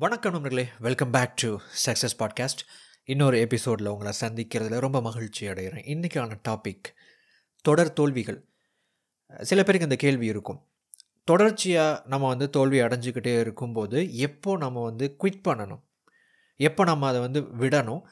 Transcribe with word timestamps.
வணக்கம் 0.00 0.32
நண்பர்களே. 0.32 0.68
Welcome 0.78 1.10
back 1.10 1.36
to 1.36 1.56
success 1.86 2.18
podcast 2.18 2.62
இன்னொரு 3.04 3.38
எபிசோடில் 3.38 3.86
உங்களை 3.86 4.12
சந்திக்கிறதுல 4.20 4.80
ரொம்ப 4.80 5.00
மகிழ்ச்சி 5.00 5.46
அடைகிறேன். 5.46 5.84
இன்றைக்கான 5.86 6.40
டாபிக் 6.48 6.94
தொடர் 7.62 7.92
தோல்விகள். 7.92 8.44
சில 9.40 9.62
பேருக்கு 9.62 9.82
இந்த 9.82 9.96
கேள்வி 9.96 10.26
இருக்கும். 10.26 10.66
தொடர்ச்சியாக 11.24 12.02
நம்ம 12.06 12.28
வந்து 12.28 12.50
தோல்வி 12.50 12.80
அடைஞ்சிக்கிட்டே 12.80 13.40
இருக்கும்போது 13.40 14.16
எப்போ 14.16 14.56
நம்ம 14.56 14.84
வந்து 14.84 15.16
குவிட் 15.20 15.42
பண்ணணும்? 15.48 15.82
எப்போ 16.56 16.84
நம்ம 16.84 17.08
அதை 17.08 17.20
வந்து 17.20 17.40
விடணும்? 17.40 18.02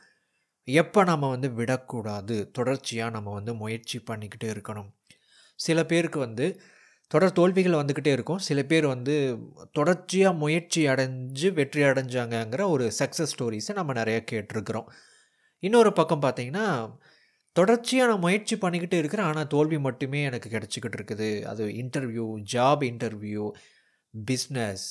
எப்போ 0.64 1.05
நம்ம 1.05 1.29
வந்து 1.29 1.52
விடக்கூடாது? 1.52 2.50
தொடர்ச்சியாக 2.50 3.11
நம்ம 3.11 3.32
வந்து 3.32 3.55
முயற்சி 3.55 4.02
பண்ணிக்கிட்டே 4.11 4.45
இருக்கணும். 4.45 4.93
சில 5.57 5.84
பேருக்கு 5.84 6.18
வந்து 6.18 6.61
தொடர் 7.11 7.36
தோல்விகள் 7.38 7.80
வந்துக்கிட்டே 7.80 8.12
இருக்கும். 8.16 8.40
சில 8.48 8.61
பேர் 8.70 8.86
வந்து 8.95 9.14
தொடர்ச்சியாக 9.79 10.38
முயற்சி 10.43 10.80
அடைஞ்சு 10.93 11.48
வெற்றி 11.58 11.82
அடைஞ்சாங்கங்கிற 11.90 12.62
ஒரு 12.75 12.86
சக்ஸஸ் 13.00 13.32
ஸ்டோரிஸை 13.34 13.75
நம்ம 13.81 13.94
நிறையா 14.00 14.21
கேட்டிருக்கிறோம். 14.32 14.89
இன்னொரு 15.62 15.93
பக்கம் 16.00 16.25
பார்த்தீங்கன்னா 16.25 16.67
தொடர்ச்சியாக 17.57 18.08
நான் 18.11 18.25
முயற்சி 18.26 18.54
பண்ணிக்கிட்டு 18.64 18.96
இருக்கிறேன். 19.03 19.29
ஆனால் 19.31 19.50
தோல்வி 19.54 19.79
மட்டுமே 19.89 20.21
எனக்கு 20.31 20.48
கிடச்சிக்கிட்டு 20.57 20.98
இருக்குது. 21.00 21.29
அது 21.53 21.62
இன்டர்வியூ 21.82 22.26
ஜாப் 22.54 22.82
இன்டர்வியூ 22.90 23.45
பிஸ்னஸ் 24.14 24.84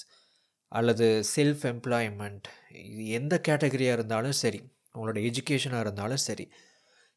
அல்லது 0.71 1.07
செல்ஃப் 1.35 1.63
எம்ப்ளாய்மெண்ட் 1.73 2.47
இது 2.91 3.03
எந்த 3.19 3.35
கேட்டகரியாக 3.47 3.97
இருந்தாலும் 3.97 4.37
சரி 4.43 4.59
உங்களோட 4.95 5.19
எஜுகேஷனாக 5.29 5.83
இருந்தாலும் 5.85 6.23
சரி. 6.29 6.45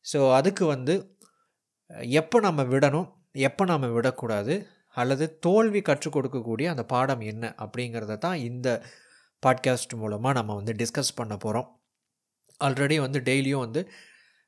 ஸோ 0.06 0.18
அதுக்கு 0.38 0.64
வந்து 0.74 0.94
எப்போ 2.20 2.38
நம்ம 2.46 2.62
விடணும் 2.74 3.08
எப்போ 3.48 3.64
நம்ம 3.72 3.88
விடக்கூடாது 3.96 4.54
அல்லது 4.96 5.38
தோல்வி 5.38 5.80
கற்றுக் 5.82 6.14
கொடுக்கக்கூடிய 6.16 6.66
அந்த 6.66 6.84
பாடம் 6.84 7.22
என்ன 7.32 7.54
அப்படிங்கிறத 7.58 8.18
தான் 8.18 8.38
இந்த 8.50 8.68
பாட்காஸ்ட் 9.42 9.94
மூலமாக 9.94 10.34
நம்ம 10.38 10.54
வந்து 10.54 10.72
டிஸ்கஸ் 10.72 11.16
பண்ண 11.16 11.36
போகிறோம் 11.36 11.68
ஆல்ரெடி 12.60 12.96
வந்து 13.00 13.18
டெய்லியும் 13.20 13.64
வந்து 13.66 13.82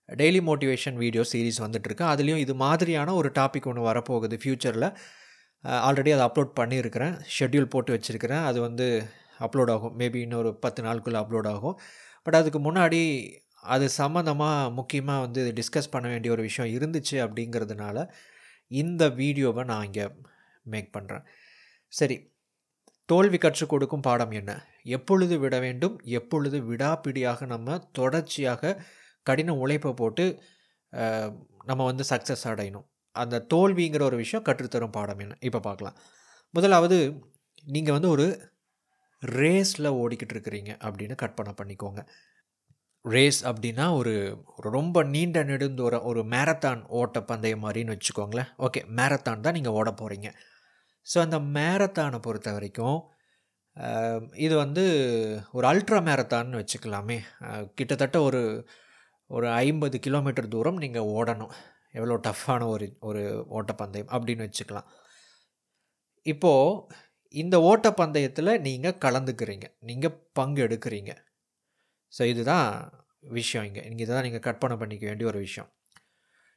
டெய்லி 0.08 0.40
மோட்டிவேஷன் 0.48 0.94
வீடியோ 0.94 1.22
சீரீஸ் 1.32 1.60
வந்துட்டுருக்கு. 1.64 2.04
அதுலேயும் 2.12 2.42
இது 2.44 2.54
மாதிரியான 2.54 3.14
ஒரு 3.14 3.28
டாபிக் 3.38 3.68
ஒன்று 3.70 3.88
வரப்போகுது 3.90 4.36
ஃப்யூச்சரில் 4.42 4.88
ஆல்ரெடி 5.88 6.10
அதை 6.16 6.24
அப்லோட் 6.28 6.52
பண்ணியிருக்கிறேன். 6.60 7.14
ஷெட்யூல் 7.36 7.72
போட்டு 7.74 7.90
வச்சுருக்கிறேன். 7.96 8.44
அது 8.44 8.60
வந்து 8.60 8.86
அப்லோட் 9.40 9.70
ஆகும். 9.70 9.94
மேபி 9.98 10.20
இன்னொரு 10.26 10.50
பத்து 10.54 10.80
நாளுக்குள்ளே 10.82 11.20
அப்லோட் 11.22 11.48
ஆகும். 11.54 11.76
பட் 12.22 12.34
அதுக்கு 12.34 12.58
முன்னாடி 12.58 13.00
அது 13.74 13.86
சம்மந்தமாக 13.98 14.72
முக்கியமாக 14.72 15.20
வந்து 15.20 15.52
டிஸ்கஸ் 15.58 15.90
பண்ண 15.90 16.08
வேண்டிய 16.08 16.30
ஒரு 16.32 16.42
விஷயம் 16.42 16.70
இருந்துச்சு 16.76 17.16
அப்படிங்கிறதுனால 17.24 18.06
இந்த 18.70 19.08
வீடியோவை 19.08 19.64
நான் 19.64 19.84
இங்கே 19.84 20.06
மேக் 20.72 20.90
பண்ணுறேன் 20.96 21.24
சரி 21.92 22.16
தோல்வி 23.08 23.38
கற்றுக் 23.38 23.72
கொடுக்கும் 23.72 24.04
பாடம் 24.06 24.32
என்ன? 24.40 24.52
எப்பொழுது 24.96 25.34
விட 25.38 25.56
வேண்டும்? 25.58 25.96
எப்பொழுது 26.18 26.58
விடாப்பிடியாக 26.70 27.46
நம்ம 27.46 27.78
தொடர்ச்சியாக 27.92 28.72
கடின 29.26 29.54
உழைப்பை 29.62 29.92
போட்டு 30.00 30.24
நம்ம 31.70 31.82
வந்து 31.90 32.04
சக்ஸஸ் 32.10 32.46
அடையணும். 32.52 32.86
அந்த 33.16 33.44
தோல்விங்கிற 33.54 34.02
ஒரு 34.02 34.16
விஷயம் 34.22 34.46
கற்றுத்தரும் 34.48 34.94
பாடம் 34.96 35.20
என்ன? 35.24 35.34
இப்போ 35.48 35.60
பார்க்கலாம். 35.60 35.96
முதலாவது 36.54 36.98
நீங்கள் 37.64 37.96
வந்து 37.96 38.10
ஒரு 38.14 38.26
ரேஸில் 39.22 39.96
ஓடிக்கிட்டு 40.02 40.34
இருக்கிறீங்க 40.36 40.70
அப்படின்னு 40.86 41.14
கற்பனை 41.22 41.52
பண்ணிக்கோங்க. 41.60 42.00
ரேஸ் 43.04 43.40
அப்படின்னா 43.50 43.84
ஒரு 43.98 44.14
ரொம்ப 44.76 45.02
நீண்ட 45.14 45.38
நெடுந்தூரம் 45.44 46.06
ஒரு 46.10 46.20
மேரத்தான் 46.34 46.80
ஓட்ட 47.00 47.20
பந்தயம் 47.30 47.64
மாதிரின்னு 47.64 47.94
வச்சுக்கோங்களேன். 47.96 48.50
ஓகே 48.66 48.80
மேரத்தான் 48.98 49.44
தான் 49.46 49.56
நீங்கள் 49.58 49.76
ஓட 49.80 49.90
போகிறீங்க 50.00 50.30
ஸோ 51.06 51.16
அந்த 51.26 51.38
மேரத்தானை 51.56 52.18
பொறுத்த 52.26 52.52
வரைக்கும் 52.56 53.00
இது 54.44 54.54
வந்து 54.62 54.82
ஒரு 55.56 55.66
அல்ட்ரா 55.70 55.98
மேரத்தான்னு 56.08 56.60
வச்சுக்கலாமே. 56.62 57.18
கிட்டத்தட்ட 57.78 58.16
ஒரு 58.28 58.42
ஒரு 59.30 59.46
ஐம்பது 59.66 59.96
கிலோமீட்டர் 60.06 60.52
தூரம் 60.54 60.80
நீங்கள் 60.84 61.10
ஓடணும். 61.18 61.54
எவ்வளோ 61.98 62.16
டஃப்பான 62.26 62.66
ஒரு 62.74 62.86
ஒரு 63.08 63.22
ஓட்டப்பந்தயம் 63.58 64.12
அப்படின்னு 64.16 64.46
வச்சுக்கலாம். 64.48 64.88
இப்போது 66.32 66.98
இந்த 67.34 67.56
ஓட்டப்பந்தயத்தில் 67.70 68.60
நீங்கள் 68.68 69.00
கலந்துக்கிறீங்க. 69.04 69.66
நீங்கள் 69.88 70.18
பங்கு 70.38 70.60
எடுக்கிறீங்க. 70.66 71.12
ஸோ 72.12 72.22
இதுதான் 72.32 72.68
விஷயம் 73.38 73.66
இங்கே. 73.68 73.82
இங்கே 73.90 74.06
தான் 74.12 74.26
நீங்கள் 74.26 74.44
கற்பனை 74.48 74.76
பண்ணிக்க 74.82 75.04
வேண்டிய 75.10 75.26
ஒரு 75.32 75.40
விஷயம். 75.46 75.70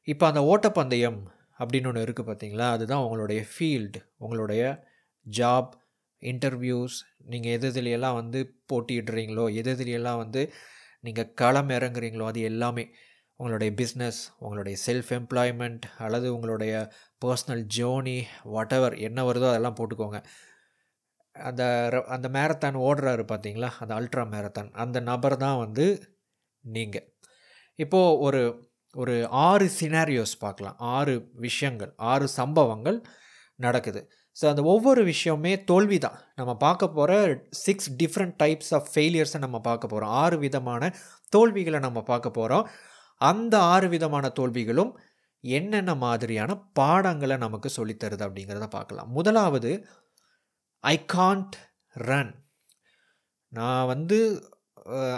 இப்போ 0.07 0.25
அந்த 0.31 0.41
ஓட்டப்பந்தயம் 0.53 1.19
அப்படின்னு 1.59 1.87
ஒன்று 1.87 2.03
இருக்குது 2.03 2.29
பார்த்தீங்களா 2.29 2.69
அதுதான் 2.69 3.03
உங்களுடைய 3.03 3.45
ஃபீல்டு 3.49 3.99
உங்களுடைய 4.17 4.83
ஜாப் 5.25 5.73
இன்டர்வியூஸ் 6.19 6.93
நீங்கள் 7.25 7.51
எது 7.51 7.71
எதுலையெல்லாம் 7.71 8.13
வந்து 8.13 8.57
போட்டியிடுறீங்களோ 8.73 9.53
எது 9.53 9.75
எதுலையெல்லாம் 9.75 10.17
வந்து 10.17 10.53
நீங்கள் 10.99 11.33
களம் 11.33 11.69
இறங்குறீங்களோ 11.69 12.25
அது 12.25 12.41
எல்லாமே 12.41 12.93
உங்களுடைய 13.35 13.73
பிஸ்னஸ் 13.73 14.19
உங்களுடைய 14.37 14.77
செல்ஃப் 14.85 15.09
எம்ப்ளாய்மெண்ட் 15.09 15.81
அல்லது 15.97 16.33
உங்களுடைய 16.33 16.91
பர்சனல் 17.25 17.65
ஜேர்னி 17.77 18.23
வாட் 18.43 18.73
எவர் 18.73 18.95
என்ன 18.97 19.23
வருதோ 19.23 19.49
அதெல்லாம் 19.49 19.75
போட்டுக்கோங்க. 19.75 20.23
அந்த 21.31 21.63
அந்த 22.07 22.29
மேரத்தான் 22.29 22.75
ஓடுறாரு 22.75 23.23
பார்த்தீங்களா 23.31 23.69
அந்த 23.79 23.95
அல்ட்ரா 23.95 24.23
மேரத்தான் 24.25 24.71
அந்த 24.71 24.99
நபர் 24.99 25.37
தான் 25.37 25.57
வந்து 25.57 26.15
நீங்கள் 26.59 27.07
இப்போது 27.75 28.19
ஒரு 28.19 28.64
ஒரு 29.01 29.15
ஆறு 29.49 29.65
சினாரியோஸ் 29.79 30.35
பார்க்கலாம். 30.43 30.77
ஆறு 30.97 31.13
விஷயங்கள் 31.45 31.91
ஆறு 32.11 32.27
சம்பவங்கள் 32.39 32.97
நடக்குது. 33.65 34.01
ஸோ 34.37 34.45
அந்த 34.51 34.61
ஒவ்வொரு 34.73 35.01
விஷயமே 35.11 35.51
தோல்வி 35.69 35.97
தான் 36.05 36.17
நம்ம 36.39 36.51
பார்க்க 36.63 36.87
போகிற 36.97 37.11
சிக்ஸ் 37.65 37.89
டிஃப்ரெண்ட் 38.01 38.35
டைப்ஸ் 38.43 38.71
ஆஃப் 38.77 38.89
ஃபெயிலியர்ஸை 38.93 39.39
நம்ம 39.45 39.57
பார்க்க 39.69 39.91
போகிறோம் 39.93 40.13
ஆறு 40.23 40.37
விதமான 40.45 40.91
தோல்விகளை 41.35 41.79
நம்ம 41.87 41.99
பார்க்க 42.11 42.37
போகிறோம் 42.39 42.65
அந்த 43.21 43.55
ஆறு 43.73 43.87
விதமான 43.95 44.25
தோல்விகளும் 44.39 44.91
என்னென்ன 45.43 45.91
மாதிரியான 46.05 46.51
பாடங்களை 46.79 47.37
நமக்கு 47.45 47.69
சொல்லித்தருது 47.77 48.23
அப்படிங்கிறத 48.27 48.67
பார்க்கலாம். 48.77 49.09
முதலாவது 49.17 49.71
ஐ 50.83 50.95
காண்ட் 51.15 51.55
ரன் 51.95 52.33
நான் 53.53 53.89
வந்து 53.93 54.17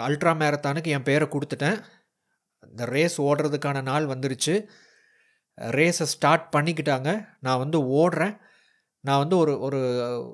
அல்ட்ரா 0.06 0.32
மேரத்தானுக்கு 0.42 0.92
என் 0.96 1.08
பேரை 1.08 1.26
கொடுத்துட்டேன். 1.30 1.78
இந்த 2.62 2.84
ரேஸ் 2.84 3.22
ஓடுறதுக்கான 3.22 3.82
நாள் 3.82 4.06
வந்துருச்சு. 4.06 4.68
ரேஸை 5.58 6.02
ஸ்டார்ட் 6.02 6.54
பண்ணிக்கிட்டாங்க. 6.56 7.28
நான் 7.40 7.58
வந்து 7.58 7.78
ஓடுறேன். 8.00 8.36
நான் 9.00 9.18
வந்து 9.18 9.36
ஒரு 9.36 9.60
ஒரு 9.60 9.80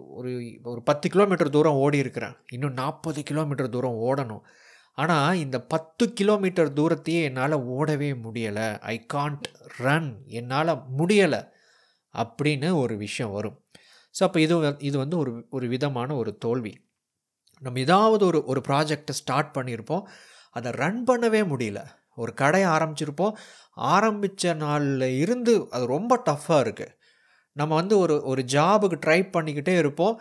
ஒரு 0.09 0.59
ஒரு 0.63 0.83
பத்து 0.83 1.11
கிலோமீட்டர் 1.11 1.51
தூரம் 1.51 1.75
ஓடி 1.75 1.99
இருக்கிறேன். 1.99 2.37
இன்னும் 2.53 2.73
நாற்பது 2.73 3.23
கிலோமீட்டர் 3.23 3.69
தூரம் 3.69 3.99
ஓடணும். 4.01 4.45
ஆனால் 4.93 5.39
இந்த 5.39 5.61
பத்து 5.61 6.13
கிலோமீட்டர் 6.13 6.73
தூரத்தையே 6.73 7.23
என்னால் 7.23 7.53
ஓடவே 7.53 8.11
முடியலை. 8.25 8.79
ஐ 8.81 9.07
காண்ட் 9.15 9.47
ரன் 9.77 10.23
என்னால் 10.27 10.83
முடியலை. 10.99 11.53
அப்படின்னு 12.15 12.75
ஒரு 12.75 12.97
விஷயம் 12.97 13.33
வரும். 13.33 13.65
ஸோ 14.21 14.23
அப்போ 14.23 14.41
இது 14.41 14.77
இது 14.79 14.99
வந்து 14.99 15.19
ஒரு 15.19 15.47
ஒரு 15.51 15.69
விதமான 15.69 16.15
ஒரு 16.15 16.37
தோல்வி. 16.37 16.75
நம்ம 17.59 17.81
ஏதாவது 17.81 18.27
ஒரு 18.27 18.45
ஒரு 18.45 18.61
ப்ராஜெக்டை 18.69 19.11
ஸ்டார்ட் 19.11 19.57
பண்ணியிருப்போம். 19.57 20.05
அதை 20.51 20.73
ரன் 20.73 21.05
பண்ணவே 21.07 21.43
முடியல. 21.53 21.81
ஒரு 22.23 22.33
கடையை 22.43 22.69
ஆரம்பிச்சிருப்போம். 22.77 23.35
ஆரம்பித்த 23.95 24.55
நாளில் 24.65 25.07
இருந்து 25.23 25.55
அது 25.77 25.85
ரொம்ப 25.97 26.21
டஃப்பாக 26.29 26.65
இருக்குது 26.67 26.95
நம்ம 27.57 27.73
வந்து 27.81 27.95
ஒரு 28.05 28.15
ஒரு 28.31 28.43
ஜாபுக்கு 28.55 28.97
ட்ரை 29.05 29.21
பண்ணிக்கிட்டே 29.35 29.75
இருப்போம். 29.83 30.15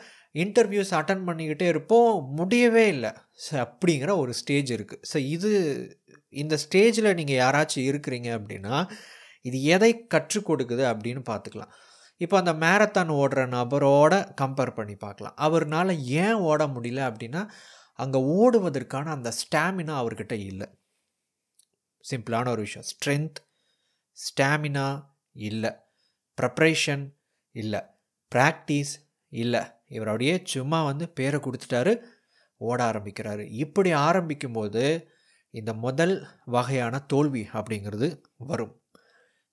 இன்டர்வியூஸ் 0.44 0.92
அட்டன் 1.00 1.26
பண்ணிக்கிட்டே 1.28 1.68
இருப்போம். 1.74 2.12
முடியவே 2.40 2.86
இல்லை. 2.96 3.12
ஸோ 3.46 3.54
அப்படிங்கிற 3.66 4.12
ஒரு 4.24 4.34
ஸ்டேஜ் 4.42 4.72
இருக்குது 4.78 5.04
ஸோ 5.12 5.18
இது 5.36 5.52
இந்த 6.44 6.56
ஸ்டேஜில் 6.66 7.16
நீங்கள் 7.20 7.40
யாராச்சும் 7.44 7.88
இருக்கிறீங்க 7.90 8.30
அப்படின்னா 8.38 8.76
இது 9.50 9.58
எதை 9.76 9.92
கற்றுக் 10.14 10.48
கொடுக்குது 10.50 10.84
அப்படின்னு 10.92 11.22
பார்த்துக்கலாம். 11.32 11.74
இப்போ 12.22 12.36
அந்த 12.42 12.54
மேரத்தான் 12.64 13.12
ஓடுற 13.22 13.42
நபரோட 13.56 14.14
கம்பேர் 14.42 14.78
பண்ணி 14.80 14.96
பார்க்கலாம். 15.06 15.36
அவர்னால் 15.46 15.92
ஏன் 16.24 16.40
ஓட 16.50 16.62
முடியல 16.76 17.02
அப்படின்னா 17.10 17.42
அங்கே 18.00 18.20
ஓடுவதற்கான 18.38 19.12
அந்த 19.18 19.30
ஸ்டாமினா 19.42 19.96
அவர்கிட்ட 20.02 20.36
இல்லை. 20.50 20.68
சிம்பிளான 22.12 22.50
ஒரு 22.50 22.62
விஷயம். 22.62 22.88
ஸ்ட்ரென்த் 22.92 23.40
ஸ்டாமினா 24.18 24.88
இல்லை. 25.36 25.72
ப்ரப்ரேஷன் 26.38 27.06
இல்லை. 27.56 27.82
ப்ராக்டிஸ் 28.32 28.94
இல்லை. 29.32 29.62
இவர் 29.88 30.08
அப்படியே 30.08 30.36
சும்மா 30.44 30.84
வந்து 30.84 31.06
பேரை 31.10 31.40
கொடுத்துட்டாரு 31.40 31.94
ஓட 32.62 32.80
ஆரம்பிக்கிறாரு. 32.92 33.44
இப்படி 33.64 33.94
ஆரம்பிக்கும்போது 33.94 34.84
இந்த 35.54 35.74
முதல் 35.74 36.16
வகையான 36.46 37.00
தோல்வி 37.00 37.44
அப்படிங்கிறது 37.54 38.08
வரும். 38.52 38.74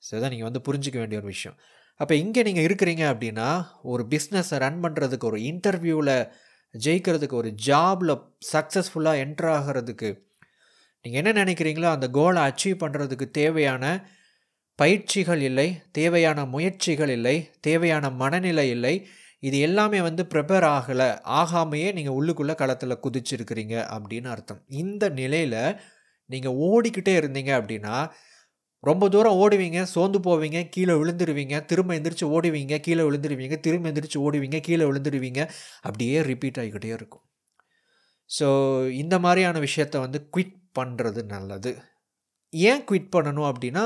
ஸோ 0.03 0.11
இதான் 0.17 0.33
நீங்கள் 0.35 0.49
வந்து 0.51 0.63
புரிஞ்சிக்க 0.69 0.99
வேண்டிய 0.99 1.19
ஒரு 1.19 1.27
விஷயம். 1.27 1.57
அப்போ 2.01 2.15
இங்கே 2.15 2.43
நீங்கள் 2.43 2.67
இருக்கிறீங்க 2.67 3.05
அப்படின்னா 3.13 3.49
ஒரு 3.83 4.03
பிஸ்னஸை 4.11 4.59
ரன் 4.59 4.81
பண்ணுறதுக்கு 4.85 5.27
ஒரு 5.27 5.41
இன்டர்வியூவில் 5.41 6.15
ஜெயிக்கிறதுக்கு 6.75 7.37
ஒரு 7.43 7.51
ஜாபில் 7.67 8.15
சக்ஸஸ்ஃபுல்லாக 8.53 9.23
என்ட்ரு 9.25 9.51
ஆகிறதுக்கு 9.59 10.11
நீங்கள் 11.05 11.21
என்ன 11.23 11.33
நினைக்கிறீங்களோ 11.43 11.89
அந்த 11.97 12.07
கோலை 12.17 12.41
அச்சீவ் 12.49 12.83
பண்ணுறதுக்கு 12.83 13.27
தேவையான 13.41 13.85
பயிற்சிகள் 14.79 15.43
இல்லை 15.49 15.69
தேவையான 15.99 16.45
முயற்சிகள் 16.55 17.13
இல்லை 17.15 17.37
தேவையான 17.61 18.11
மனநிலை 18.23 18.67
இல்லை. 18.77 18.95
இது 19.49 19.57
எல்லாமே 19.67 19.99
வந்து 20.07 20.23
ப்ரிப்பேர் 20.33 20.67
ஆகலை. 20.77 21.09
ஆகாமையே 21.41 21.89
நீங்கள் 21.99 22.17
உள்ளுக்குள்ளே 22.19 22.55
களத்தில் 22.63 23.03
குதிச்சிருக்கிறீங்க 23.05 23.75
அப்படின்னு 23.97 24.29
அர்த்தம். 24.35 24.61
இந்த 24.83 25.05
நிலையில் 25.21 25.59
நீங்கள் 26.31 26.59
ஓடிக்கிட்டே 26.69 27.15
இருந்தீங்க 27.21 27.53
அப்படின்னா 27.61 27.95
ரொம்ப 28.89 29.05
தூரம் 29.15 29.39
ஓடுவீங்க 29.43 29.81
சோர்ந்து 29.95 30.19
போவீங்க 30.27 30.59
கீழே 30.75 30.95
விழுந்துருவீங்க 31.01 31.57
திரும்ப 31.71 31.91
எந்திரிச்சு 31.99 32.27
ஓடுவீங்க 32.37 32.77
கீழே 32.87 33.03
விழுந்துருவீங்க 33.09 33.57
திரும்ப 33.67 33.91
எந்திரிச்சு 33.91 34.21
ஓடுவீங்க 34.27 34.61
கீழே 34.69 34.85
விழுந்துருவீங்க 34.91 35.41
அப்படியே 35.87 36.23
ரிப்பீட் 36.31 36.61
ஆகிக்கிட்டே 36.63 36.93
இருக்கும். 36.99 37.25
ஸோ 38.31 38.49
இந்த 39.03 39.15
மாதிரியான 39.19 39.61
விஷயத்த 39.67 39.99
வந்து 39.99 40.19
குவிட் 40.35 40.57
பண்ணுறது 40.79 41.21
நல்லது. 41.35 41.71
ஏன் 42.53 42.85
குவிட் 42.89 43.13
பண்ணணும் 43.17 43.49
அப்படின்னா 43.51 43.85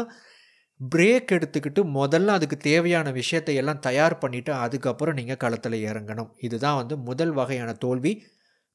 பிரேக் 0.80 1.34
எடுத்துக்கிட்டு 1.36 1.80
முதல்ல 1.98 2.34
அதுக்கு 2.36 2.56
தேவையான 2.56 3.08
விஷயத்தை 3.10 3.54
எல்லாம் 3.60 3.84
தயார் 3.86 4.20
பண்ணிவிட்டு 4.22 4.52
அதுக்கப்புறம் 4.64 5.14
நீங்கள் 5.14 5.40
களத்தில் 5.44 5.76
இறங்கணும். 5.90 6.30
இதுதான் 6.46 6.78
வந்து 6.80 6.96
முதல் 7.08 7.32
வகையான 7.32 7.72
தோல்வி 7.84 8.12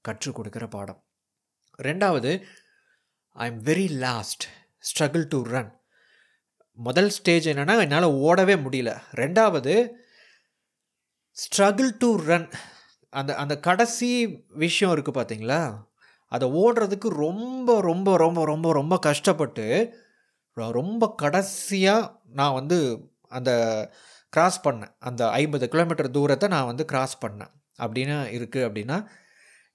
கற்றுக் 0.05 0.37
கொடுக்குற 0.37 0.65
பாடம். 0.67 0.99
ரெண்டாவது 1.79 2.31
I 3.35 3.47
am 3.51 3.61
very 3.63 3.87
last 4.05 4.45
struggle 4.89 5.25
to 5.27 5.39
run 5.53 5.71
முதல் 6.79 7.09
ஸ்டேஜ் 7.09 7.47
என்னென்னா 7.51 7.75
என்னால் 7.85 8.15
ஓடவே 8.27 8.55
முடியல. 8.65 8.91
ரெண்டாவது 9.21 9.73
ஸ்ட்ரகிள் 11.37 11.91
டு 11.97 12.09
ரன் 12.29 12.49
அந்த 13.13 13.31
அந்த 13.35 13.55
கடைசி 13.67 14.09
விஷயம் 14.63 14.93
இருக்குது 14.95 15.17
பார்த்தீங்களா 15.19 15.61
அதை 16.31 16.49
ஓடுறதுக்கு 16.49 17.09
ரொம்ப 17.09 17.81
ரொம்ப 17.81 18.17
ரொம்ப 18.17 18.45
ரொம்ப 18.45 18.71
ரொம்ப 18.73 18.99
கஷ்டப்பட்டு 18.99 19.93
ரொம்ப 20.57 21.15
கடைசியாக 21.15 22.11
நான் 22.27 22.53
வந்து 22.53 23.09
அந்த 23.27 23.51
கிராஸ் 24.29 24.67
பண்ணேன். 24.67 24.91
அந்த 24.99 25.29
ஐம்பது 25.29 25.69
கிலோமீட்டர் 25.69 26.11
தூரத்தை 26.11 26.49
நான் 26.49 26.65
வந்து 26.65 26.85
கிராஸ் 26.85 27.21
பண்ணேன். 27.25 27.51
அப்படின்னு 27.79 28.15
இருக்குது 28.37 28.67
அப்படின்னா 28.67 28.97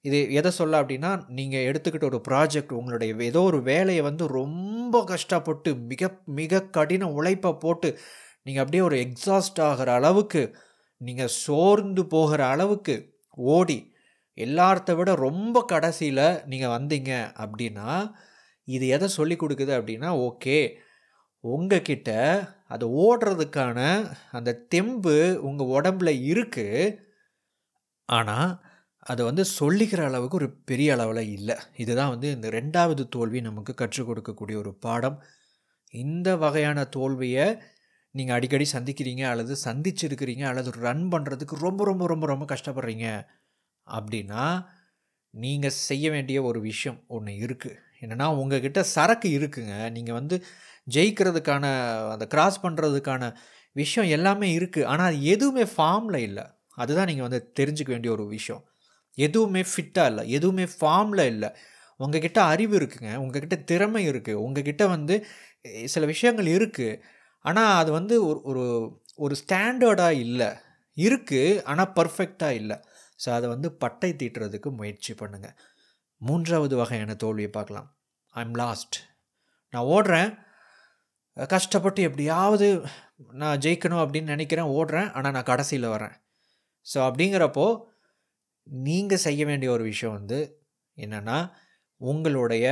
இது 0.01 0.31
எதை 0.31 0.51
சொல்ல 0.51 0.81
அப்படின்னா 0.81 1.25
நீங்கள் 1.27 1.63
எடுத்துக்கிட்ட 1.63 2.05
ஒரு 2.05 2.21
ப்ராஜெக்ட் 2.27 2.73
உங்களுடைய 2.73 3.15
ஏதோ 3.15 3.41
ஒரு 3.41 3.61
வேலையை 3.61 4.01
வந்து 4.01 4.27
ரொம்ப 4.27 5.03
கஷ்டப்பட்டு 5.03 5.75
மிக 5.75 6.21
மிக 6.25 6.61
கடின 6.61 7.09
உழைப்பை 7.11 7.53
போட்டு 7.53 7.97
நீங்கள் 8.43 8.63
அப்படியே 8.63 8.83
ஒரு 8.83 8.97
எக்ஸாஸ்ட் 8.97 9.61
ஆகிற 9.61 9.93
அளவுக்கு 9.93 10.55
நீங்கள் 10.97 11.27
சோர்ந்து 11.27 12.05
போகிற 12.05 12.47
அளவுக்கு 12.47 12.95
ஓடி 13.37 13.94
எல்லார்த்த 14.37 14.95
விட 14.95 15.09
ரொம்ப 15.27 15.57
கடைசியில் 15.65 16.25
நீங்கள் 16.45 16.73
வந்தீங்க 16.77 17.11
அப்படின்னா 17.43 17.89
இது 18.67 18.85
எதை 18.87 19.07
சொல்லி 19.17 19.35
கொடுக்குது 19.35 19.73
அப்படின்னா 19.79 20.09
ஓகே 20.27 20.57
உங்ககிட்ட 21.43 22.09
அதை 22.73 22.85
ஓடுறதுக்கான 23.05 23.79
அந்த 24.31 24.59
தெம்பு 24.73 25.17
உங்கள் 25.49 25.71
உடம்புல 25.75 26.11
இருக்குது 26.31 26.85
ஆனால் 28.09 28.49
அதை 28.99 29.21
வந்து 29.25 29.43
சொல்லிக்கிற 29.59 30.01
அளவுக்கு 30.05 30.39
ஒரு 30.41 30.49
பெரிய 30.69 30.89
அளவில் 30.93 31.31
இல்லை. 31.37 31.55
இதுதான் 31.83 32.11
வந்து 32.13 32.27
இந்த 32.31 32.47
ரெண்டாவது 32.49 33.03
தோல்வி 33.15 33.39
நமக்கு 33.41 33.73
கற்றுக் 33.73 34.07
கொடுக்கக்கூடிய 34.09 34.55
ஒரு 34.63 34.71
பாடம். 34.85 35.17
இந்த 35.93 36.29
வகையான 36.43 36.79
தோல்வியை 36.95 37.45
நீங்கள் 38.15 38.35
அடிக்கடி 38.37 38.65
சந்திக்கிறீங்க 38.73 39.23
அல்லது 39.31 39.53
சந்திச்சிருக்கிறீங்க 39.65 40.43
அல்லது 40.51 40.71
ரன் 40.85 41.05
பண்ணுறதுக்கு 41.13 41.55
ரொம்ப 41.67 41.81
ரொம்ப 41.85 42.07
ரொம்ப 42.07 42.25
ரொம்ப 42.33 42.45
கஷ்டப்படுறீங்க. 42.53 43.07
அப்படின்னா 43.87 44.43
நீங்கள் 45.33 45.77
செய்ய 45.87 46.05
வேண்டிய 46.15 46.37
ஒரு 46.49 46.59
விஷயம் 46.69 46.99
ஒன்று 47.15 47.33
இருக்குது 47.45 47.79
என்னென்னா 48.03 48.27
உங்ககிட்ட 48.41 48.79
சரக்கு 48.95 49.29
இருக்குங்க. 49.37 49.73
நீங்கள் 49.95 50.17
வந்து 50.19 50.35
ஜெயிக்கிறதுக்கான 50.95 51.65
அந்த 52.13 52.25
கிராஸ் 52.33 52.57
பண்ணுறதுக்கான 52.63 53.23
விஷயம் 53.75 54.09
எல்லாமே 54.17 54.47
இருக்குது 54.57 54.87
ஆனால் 54.91 55.07
அது 55.11 55.19
எதுவுமே 55.35 55.65
ஃபார்மில் 55.75 56.19
இல்லை. 56.27 56.45
அதுதான் 56.81 57.09
நீங்கள் 57.11 57.27
வந்து 57.27 57.41
தெரிஞ்சுக்க 57.59 57.91
வேண்டிய 57.95 58.11
ஒரு 58.17 58.25
விஷயம். 58.35 58.63
எதுவுமே 59.17 59.61
ஃபிட்டாக 59.71 60.11
இல்லை. 60.11 60.23
எதுவுமே 60.37 60.65
ஃபார்மில் 60.77 61.25
இல்லை. 61.33 61.49
உங்ககிட்ட 61.99 62.39
அறிவு 62.53 62.73
இருக்குங்க. 62.79 63.11
உங்ககிட்ட 63.23 63.57
திறமை 63.71 64.01
இருக்குது 64.11 64.41
உங்ககிட்ட 64.45 64.83
வந்து 64.95 65.15
சில 65.93 66.05
விஷயங்கள் 66.13 66.49
இருக்குது 66.57 66.99
ஆனால் 67.45 67.73
அது 67.81 67.91
வந்து 67.91 68.15
ஒரு 68.29 68.39
ஒரு 68.49 68.65
ஒரு 69.15 69.35
ஸ்டாண்டர்டாக 69.41 70.21
இல்லை. 70.25 70.49
இருக்குது 70.97 71.61
ஆனால் 71.71 71.93
பர்ஃபெக்டாக 71.99 72.59
இல்லை. 72.61 72.77
ஸோ 73.19 73.27
அதை 73.37 73.47
வந்து 73.53 73.69
பட்டை 73.83 74.09
தீட்டுறதுக்கு 74.21 74.69
முயற்சி 74.79 75.13
பண்ணுங்கள் 75.21 75.55
மூன்றாவது 76.21 76.75
வகையான 76.81 77.15
தோல்வியை 77.23 77.51
பார்க்கலாம். 77.57 77.87
ஐ 78.33 78.41
எம் 78.45 78.57
லாஸ்ட் 78.63 78.97
நான் 79.73 79.89
ஓடுறேன். 79.95 80.29
கஷ்டப்பட்டு 81.37 82.01
எப்படியாவது 82.07 82.67
நான் 83.41 83.61
ஜெயிக்கணும் 83.63 84.03
அப்படின்னு 84.03 84.33
நினைக்கிறேன் 84.35 84.71
ஓடுறேன். 84.77 85.09
ஆனால் 85.15 85.35
நான் 85.37 85.49
கடைசியில் 85.51 85.93
வரேன் 85.95 86.15
ஸோ 86.85 86.97
அப்படிங்கிறப்போ 87.07 87.65
நீங்கள் 88.67 89.23
செய்ய 89.25 89.41
வேண்டிய 89.49 89.69
ஒரு 89.75 89.83
விஷயம் 89.91 90.15
வந்து 90.19 90.39
என்னென்னா 90.97 91.37
உங்களுடைய 92.01 92.65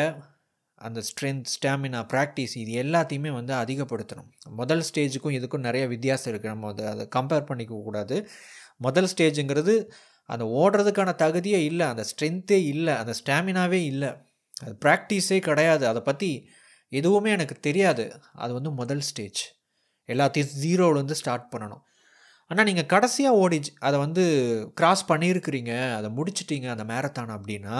அந்த 0.81 0.99
ஸ்ட்ரென்த் 1.09 1.51
ஸ்டாமினா 1.55 1.99
ப்ராக்டிஸ் 2.13 2.55
இது 2.61 2.71
எல்லாத்தையுமே 2.83 3.31
வந்து 3.39 3.53
அதிகப்படுத்தணும். 3.61 4.29
முதல் 4.61 4.83
ஸ்டேஜுக்கும் 4.87 5.35
இதுக்கும் 5.37 5.65
நிறைய 5.67 5.83
வித்தியாசம் 5.93 6.31
இருக்குது 6.31 6.53
நம்ம 6.53 6.71
அதை 6.73 6.85
அதை 6.93 7.03
கம்பேர் 7.17 7.49
பண்ணிக்க 7.49 7.75
கூடாது 7.87 8.17
முதல் 8.85 9.09
ஸ்டேஜுங்கிறது 9.13 9.75
அந்த 10.29 10.43
ஓடுறதுக்கான 10.61 11.11
தகுதியே 11.23 11.59
இல்லை 11.69 11.85
அந்த 11.93 12.03
ஸ்ட்ரென்த்தே 12.11 12.59
இல்லை 12.73 12.93
அந்த 13.01 13.13
ஸ்டாமினாவே 13.21 13.81
இல்லை. 13.91 14.11
அது 14.63 14.73
ப்ராக்டிஸே 14.85 15.39
கிடையாது. 15.47 15.83
அதை 15.91 16.01
பற்றி 16.09 16.29
எதுவுமே 16.91 17.29
எனக்கு 17.37 17.55
தெரியாது. 17.67 18.05
அது 18.43 18.51
வந்து 18.57 18.71
முதல் 18.81 19.03
ஸ்டேஜ் 19.09 19.41
எல்லாத்தையும் 20.09 20.53
ஜீரோவிலேருந்து 20.63 21.19
ஸ்டார்ட் 21.21 21.51
பண்ணணும். 21.53 21.83
ஆனால் 22.51 22.67
நீங்கள் 22.69 22.89
கடைசியாக 22.93 23.39
ஓடி 23.43 23.57
அதை 23.87 23.97
வந்து 24.05 24.23
க்ராஸ் 24.79 25.03
பண்ணியிருக்கிறீங்க 25.11 25.71
அதை 25.97 26.09
முடிச்சிட்டீங்க 26.17 26.67
அந்த 26.73 26.83
மேரத்தான் 26.91 27.31
அப்படின்னா 27.37 27.77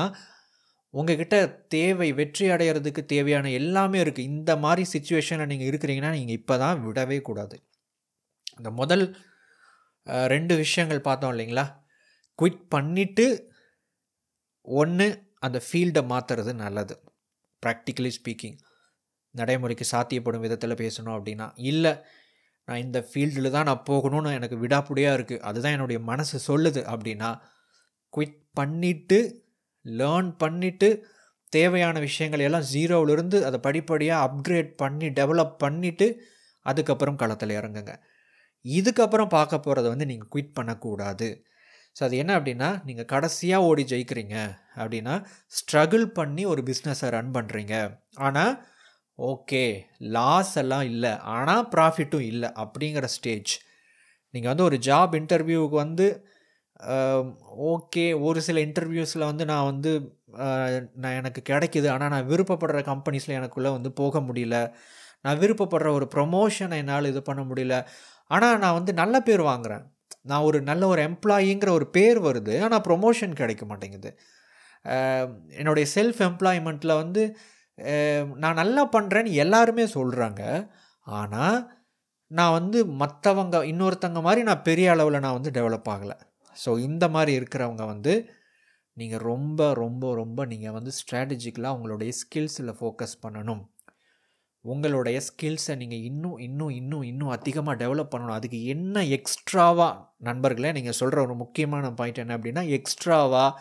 உங்ககிட்ட 0.94 1.36
தேவை 1.76 2.08
வெற்றி 2.20 2.46
அடையிறதுக்கு 2.54 3.02
தேவையான 3.14 3.52
எல்லாமே 3.60 4.00
இருக்குது 4.04 4.30
இந்த 4.32 4.52
மாதிரி 4.64 4.84
சுச்சுவேஷனில் 4.94 5.50
நீங்கள் 5.52 5.70
இருக்கிறீங்கன்னா 5.72 6.12
நீங்கள் 6.18 6.38
இப்போ 6.40 6.56
தான் 6.64 6.82
விடவே 6.88 7.18
கூடாது. 7.30 7.56
அந்த 8.58 8.70
முதல் 8.80 9.06
ரெண்டு 10.34 10.54
விஷயங்கள் 10.64 11.08
பார்த்தோம் 11.08 11.34
இல்லைங்களா? 11.34 11.66
குவிட் 12.40 12.62
பண்ணிவிட்டு 12.76 13.26
ஒன்று 14.68 15.08
அந்த 15.40 15.58
ஃபீல்டை 15.66 16.02
மாற்றுறது 16.12 16.52
நல்லது. 16.64 16.96
ப்ராக்டிக்கலி 17.64 18.12
ஸ்பீக்கிங் 18.18 18.58
நடைமுறைக்கு 19.36 19.86
சாத்தியப்படும் 19.92 20.44
விதத்தில் 20.46 20.82
பேசணும் 20.84 21.16
அப்படின்னா 21.18 21.48
இல்லை 21.72 21.94
நான் 22.68 22.84
இந்த 22.86 23.00
ஃபீல்டில் 23.10 23.54
தான் 23.56 23.68
நான் 23.70 23.88
போகணும்னு 23.90 24.36
எனக்கு 24.40 24.58
விடாப்புடியாக 24.64 25.18
இருக்குது 25.18 25.44
அதுதான் 25.48 25.76
என்னுடைய 25.78 26.00
மனசு 26.00 26.38
சொல்லுது 26.50 26.82
அப்படின்னா 26.84 27.30
குவிட் 28.14 28.40
பண்ணிவிட்டு 28.60 29.20
லேர்ன் 29.86 30.30
பண்ணிவிட்டு 30.44 30.90
தேவையான 31.54 32.00
விஷயங்கள் 32.00 32.40
எல்லாம் 32.40 32.68
ஜீரோவிலிருந்து 32.74 33.38
அதை 33.48 33.58
படிப்படியாக 33.60 34.26
அப்கிரேட் 34.28 34.72
பண்ணி 34.76 35.08
டெவலப் 35.20 35.58
பண்ணிவிட்டு 35.64 36.08
அதுக்கப்புறம் 36.66 37.20
களத்தில் 37.22 37.58
இறங்குங்க. 37.60 37.94
இதுக்கப்புறம் 38.66 39.34
பார்க்க 39.38 39.66
போகிறத 39.66 39.88
வந்து 39.88 40.06
நீங்கள் 40.06 40.32
குவிட் 40.34 40.56
பண்ணக்கூடாது. 40.56 41.28
ஸோ 41.96 42.02
அது 42.04 42.18
என்ன 42.18 42.40
அப்படின்னா 42.40 42.70
நீங்கள் 42.86 43.06
கடைசியாக 43.06 43.64
ஓடி 43.64 43.84
ஜெயிக்கிறீங்க 43.84 44.38
அப்படின்னா 44.76 45.16
ஸ்ட்ரகிள் 45.48 46.06
பண்ணி 46.12 46.46
ஒரு 46.46 46.62
பிஸ்னஸை 46.64 47.10
ரன் 47.10 47.34
பண்ணுறீங்க 47.34 47.76
ஆனால் 48.18 48.54
ஓகே 49.20 49.64
லாஸ் 50.00 50.54
எல்லாம் 50.58 50.84
இல்லை 50.84 51.14
ஆனால் 51.34 51.68
ப்ராஃபிட்டும் 51.76 52.28
இல்லை 52.32 52.50
அப்படிங்கிற 52.56 53.08
ஸ்டேஜ் 53.18 53.52
நீங்கள் 54.34 54.52
வந்து 54.52 54.64
ஒரு 54.64 54.78
ஜாப் 54.78 55.14
இன்டர்வியூவுக்கு 55.16 55.76
வந்து 55.76 56.08
ஓகே 57.68 58.06
ஒரு 58.20 58.40
சில 58.42 58.60
இன்டர்வியூஸில் 58.60 59.30
வந்து 59.32 59.46
நான் 59.46 59.66
வந்து 59.66 59.92
நான் 60.96 61.18
எனக்கு 61.18 61.42
கிடைக்கிது 61.50 61.88
ஆனால் 61.90 62.10
நான் 62.10 62.30
விருப்பப்படுற 62.30 62.80
கம்பெனிஸில் 62.84 63.38
எனக்குள்ளே 63.40 63.72
வந்து 63.72 63.90
போக 63.94 64.20
முடியல. 64.20 64.58
நான் 65.26 65.40
விருப்பப்படுற 65.40 65.90
ஒரு 65.90 66.06
ப்ரொமோஷனை 66.16 66.78
என்னால் 66.78 67.06
இது 67.06 67.22
பண்ண 67.22 67.42
முடியல. 67.44 67.76
ஆனால் 68.32 68.60
நான் 68.60 68.74
வந்து 68.74 68.94
நல்ல 68.94 69.16
பேர் 69.22 69.42
வாங்குகிறேன் 69.42 69.86
நான் 70.26 70.46
ஒரு 70.50 70.60
நல்ல 70.70 70.84
ஒரு 70.94 71.02
எம்ப்ளாயிங்கிற 71.10 71.70
ஒரு 71.78 71.88
பேர் 71.98 72.20
வருது 72.28 72.56
ஆனால் 72.66 72.86
ப்ரொமோஷன் 72.88 73.40
கிடைக்க 73.42 73.64
மாட்டேங்குது. 73.72 74.12
என்னுடைய 75.60 75.86
செல்ஃப் 75.96 76.22
எம்ப்ளாய்மெண்ட்டில் 76.30 77.00
வந்து 77.04 77.24
நான் 78.44 78.60
நல்லா 78.62 78.84
பண்ணுறேன்னு 78.96 79.32
எல்லாருமே 79.44 79.86
சொல்கிறாங்க 79.98 80.42
ஆனால் 81.08 81.58
நான் 82.32 82.56
வந்து 82.60 82.80
மற்றவங்க 83.02 83.58
இன்னொருத்தங்க 83.72 84.20
மாதிரி 84.28 84.42
நான் 84.50 84.66
பெரிய 84.70 84.88
அளவில் 84.94 85.24
நான் 85.26 85.38
வந்து 85.38 85.52
டெவலப் 85.58 85.90
ஆகலை. 85.94 86.16
ஸோ 86.56 86.70
இந்த 86.88 87.06
மாதிரி 87.16 87.32
இருக்கிறவங்க 87.40 87.84
வந்து 87.94 88.14
நீங்கள் 88.98 89.26
ரொம்ப 89.32 89.62
ரொம்ப 89.84 90.14
ரொம்ப 90.22 90.40
நீங்கள் 90.54 90.76
வந்து 90.78 90.92
ஸ்ட்ராட்டஜிக்கலாக 91.00 91.76
உங்களுடைய 91.78 92.12
ஸ்கில்ஸில் 92.22 92.78
ஃபோக்கஸ் 92.80 93.16
பண்ணணும். 93.26 93.64
உங்களுடைய 94.66 95.18
ஸ்கில்ஸை 95.28 95.74
நீங்கள் 95.82 96.04
இன்னும் 96.10 96.38
இன்னும் 96.48 96.74
இன்னும் 96.80 97.06
இன்னும் 97.12 97.34
அதிகமாக 97.36 97.76
டெவலப் 97.84 98.12
பண்ணணும். 98.14 98.38
அதுக்கு 98.40 98.60
என்ன 98.74 99.04
எக்ஸ்ட்ராவாக 99.18 99.94
நண்பர்களே 100.28 100.72
நீங்கள் 100.78 100.98
சொல்கிற 101.02 101.20
ஒரு 101.26 101.36
முக்கியமான 101.44 101.92
பாயிண்ட் 102.00 102.22
என்ன 102.24 102.38
அப்படின்னா 102.38 102.64
எக்ஸ்ட்ராவாக 102.78 103.52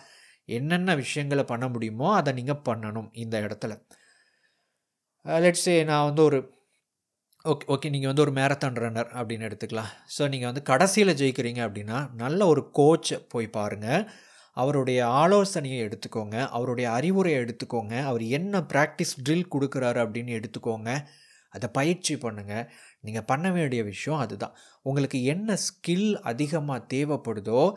என்னென்ன 0.59 0.95
விஷயங்களை 1.03 1.45
பண்ண 1.51 1.67
முடியுமோ 1.75 2.09
அதை 2.21 2.31
நீங்கள் 2.39 2.65
பண்ணணும் 2.69 3.09
இந்த 3.25 3.37
இடத்துல. 3.47 3.73
லெட்ஸே 5.45 5.77
நான் 5.91 6.07
வந்து 6.09 6.23
ஒரு 6.29 6.39
ஓகே 7.45 7.67
ஓகே 7.75 7.89
நீங்கள் 7.95 8.11
வந்து 8.11 8.25
ஒரு 8.25 8.33
மேரத்தான் 8.39 8.77
ரன்னர் 8.83 9.11
அப்படின்னு 9.19 9.47
எடுத்துக்கலாம். 9.49 9.93
ஸோ 10.17 10.23
நீங்கள் 10.33 10.51
வந்து 10.51 10.63
கடைசியில் 10.71 11.19
ஜெயிக்கிறீங்க 11.21 11.61
அப்படின்னா 11.67 11.99
நல்ல 12.23 12.47
ஒரு 12.53 12.63
கோச்சை 12.79 13.17
போய் 13.33 13.55
பாருங்கள் 13.59 14.05
அவருடைய 14.53 15.07
ஆலோசனையை 15.07 15.89
எடுத்துக்கோங்க 15.89 16.49
அவருடைய 16.49 16.91
அறிவுரையை 16.91 17.45
எடுத்துக்கோங்க 17.45 18.05
அவர் 18.05 18.23
என்ன 18.23 18.61
ப்ராக்டிஸ் 18.61 19.15
ட்ரில் 19.29 19.51
கொடுக்குறாரு 19.51 20.01
அப்படின்னு 20.05 20.33
எடுத்துக்கோங்க. 20.39 21.05
அதை 21.49 21.69
பயிற்சி 21.73 22.15
பண்ணுங்கள் 22.15 22.69
நீங்கள் 23.01 23.25
பண்ண 23.25 23.53
வேண்டிய 23.53 23.83
விஷயம் 23.83 24.21
அதுதான். 24.21 24.55
உங்களுக்கு 24.83 25.25
என்ன 25.25 25.57
ஸ்கில் 25.67 26.15
அதிகமாக 26.21 26.87
தேவைப்படுதோ 26.95 27.73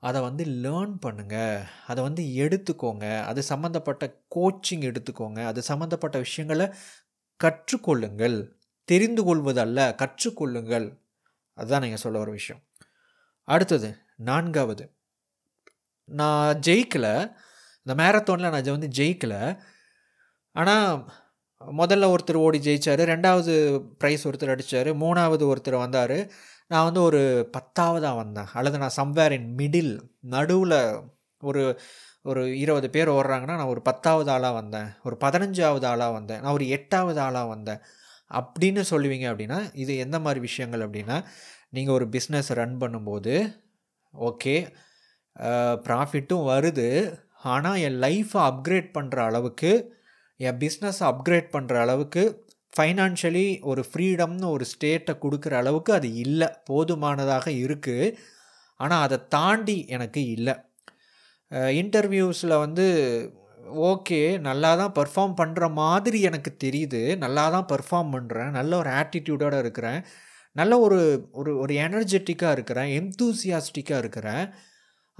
அதை 0.00 0.22
வந்து 0.22 0.44
லேர்ன் 0.44 0.94
பண்ணுங்கள் 1.06 1.62
அதை 1.86 2.02
வந்து 2.04 2.22
எடுத்துக்கோங்க. 2.22 3.22
அது 3.22 3.42
சம்மந்தப்பட்ட 3.42 4.04
கோச்சிங் 4.34 4.84
எடுத்துக்கோங்க. 4.90 5.44
அது 5.44 5.62
சம்மந்தப்பட்ட 5.62 6.18
விஷயங்களை 6.18 6.66
கற்றுக்கொள்ளுங்கள். 7.40 8.48
தெரிந்து 8.84 9.22
கொள்வதல்ல 9.28 9.80
கற்றுக்கொள்ளுங்கள். 10.02 10.98
அதுதான் 11.54 11.80
நீங்கள் 11.80 11.98
சொல்ல 11.98 12.18
ஒரு 12.18 12.30
விஷயம். 12.30 12.62
அடுத்தது 13.48 13.96
நான்காவது. 14.16 14.84
நான் 16.04 16.58
ஜெயிக்கலை. 16.58 17.32
இந்த 17.86 18.02
மேரத்தானில் 18.02 18.50
நான் 18.50 18.62
வந்து 18.62 18.88
ஜெயிக்கலை. 18.96 19.58
ஆனால் 20.52 21.12
முதல்ல 21.60 22.14
ஒருத்தர் 22.14 22.34
ஓடி 22.34 22.58
ஜெயிச்சார் 22.58 23.02
ரெண்டாவது 23.12 23.54
ப்ரைஸ் 24.04 24.24
ஒருத்தர் 24.24 24.50
அடித்தார் 24.50 24.90
மூணாவது 24.96 25.44
ஒருத்தர் 25.52 25.78
வந்தார். 25.78 26.30
நான் 26.66 26.84
வந்து 26.84 27.02
ஒரு 27.02 27.50
பத்தாவதாக 27.58 28.16
வந்தேன். 28.16 28.46
அல்லது 28.52 28.78
நான் 28.78 28.98
சம்வேர் 29.02 29.30
இன் 29.30 29.54
மிடில் 29.56 30.00
நடுவில் 30.20 31.00
ஒரு 31.40 31.80
ஒரு 32.22 32.58
இருபது 32.58 32.90
பேர் 32.90 33.08
ஓடுறாங்கன்னா 33.08 33.56
நான் 33.56 33.72
ஒரு 33.72 33.82
பத்தாவது 33.82 34.30
ஆளாக 34.30 34.54
வந்தேன். 34.54 34.88
ஒரு 35.02 35.16
பதினஞ்சாவது 35.20 35.86
ஆளாக 35.86 36.12
வந்தேன். 36.12 36.40
நான் 36.40 36.52
ஒரு 36.52 36.68
எட்டாவது 36.68 37.20
ஆளாக 37.20 37.46
வந்தேன். 37.46 37.80
அப்படின்னு 38.30 38.82
சொல்லுவீங்க 38.90 39.26
அப்படின்னா 39.32 39.70
இது 39.74 39.96
எந்த 39.96 40.18
மாதிரி 40.18 40.40
விஷயங்கள் 40.40 40.90
அப்படின்னா 40.90 41.24
நீங்கள் 41.68 41.94
ஒரு 41.94 42.08
பிஸ்னஸ் 42.10 42.48
ரன் 42.48 42.76
பண்ணும்போது 42.76 43.60
ஓகே 44.20 44.72
ப்ராஃபிட்டும் 45.86 46.46
வருது. 46.52 46.88
ஆனால் 47.54 47.80
என் 47.86 47.98
லைஃப்பை 48.06 48.40
அப்கிரேட் 48.50 48.88
பண்ணுற 48.96 49.18
அளவுக்கு 49.30 49.72
என் 50.40 50.58
பிஸ்னஸை 50.62 51.04
அப்கிரேட் 51.12 51.48
பண்ணுற 51.54 51.74
அளவுக்கு 51.84 52.22
ஃபைனான்ஷியலி 52.76 53.46
ஒரு 53.70 53.82
ஃப்ரீடம்னு 53.88 54.46
ஒரு 54.56 54.64
ஸ்டேட்டை 54.72 55.14
கொடுக்குற 55.24 55.54
அளவுக்கு 55.62 55.92
அது 55.98 56.08
இல்லை. 56.24 56.48
போதுமானதாக 56.68 57.48
இருக்குது 57.64 58.14
ஆனால் 58.80 59.04
அதை 59.06 59.18
தாண்டி 59.36 59.78
எனக்கு 59.96 60.22
இல்லை. 60.36 60.54
இன்டர்வியூஸில் 61.80 62.62
வந்து 62.64 62.86
ஓகே 63.90 64.20
நல்லா 64.46 64.70
தான் 64.80 64.94
பர்ஃபார்ம் 64.98 65.34
பண்ணுற 65.40 65.64
மாதிரி 65.80 66.18
எனக்கு 66.28 66.50
தெரியுது. 66.64 67.02
நல்லா 67.24 67.44
தான் 67.54 67.68
பர்ஃபார்ம் 67.72 68.10
பண்ணுறேன் 68.16 68.50
நல்ல 68.58 68.72
ஒரு 68.82 68.90
ஆட்டிடியூடோடு 69.00 69.58
இருக்கிறேன். 69.64 70.00
நல்ல 70.60 70.72
ஒரு 70.86 71.00
ஒரு 71.40 71.52
ஒரு 71.62 71.74
எனர்ஜெட்டிக்காக 71.86 72.56
இருக்கிறேன். 72.56 72.90
எந்தூசியாஸ்டிக்காக 73.00 74.02
இருக்கிறேன். 74.04 74.44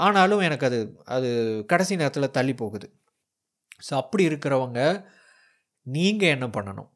ஆனாலும் 0.04 0.44
எனக்கு 0.48 0.66
அது 0.70 0.78
அது 1.16 1.28
கடைசி 1.72 1.94
நேரத்தில் 2.00 2.34
தள்ளி 2.38 2.54
போகுது. 2.62 2.86
ஸோ 3.86 3.92
அப்படி 4.02 4.22
இருக்கிறவங்க 4.30 4.80
நீங்கள் 5.86 6.32
என்ன 6.36 6.46
பண்ணணும்? 6.56 6.90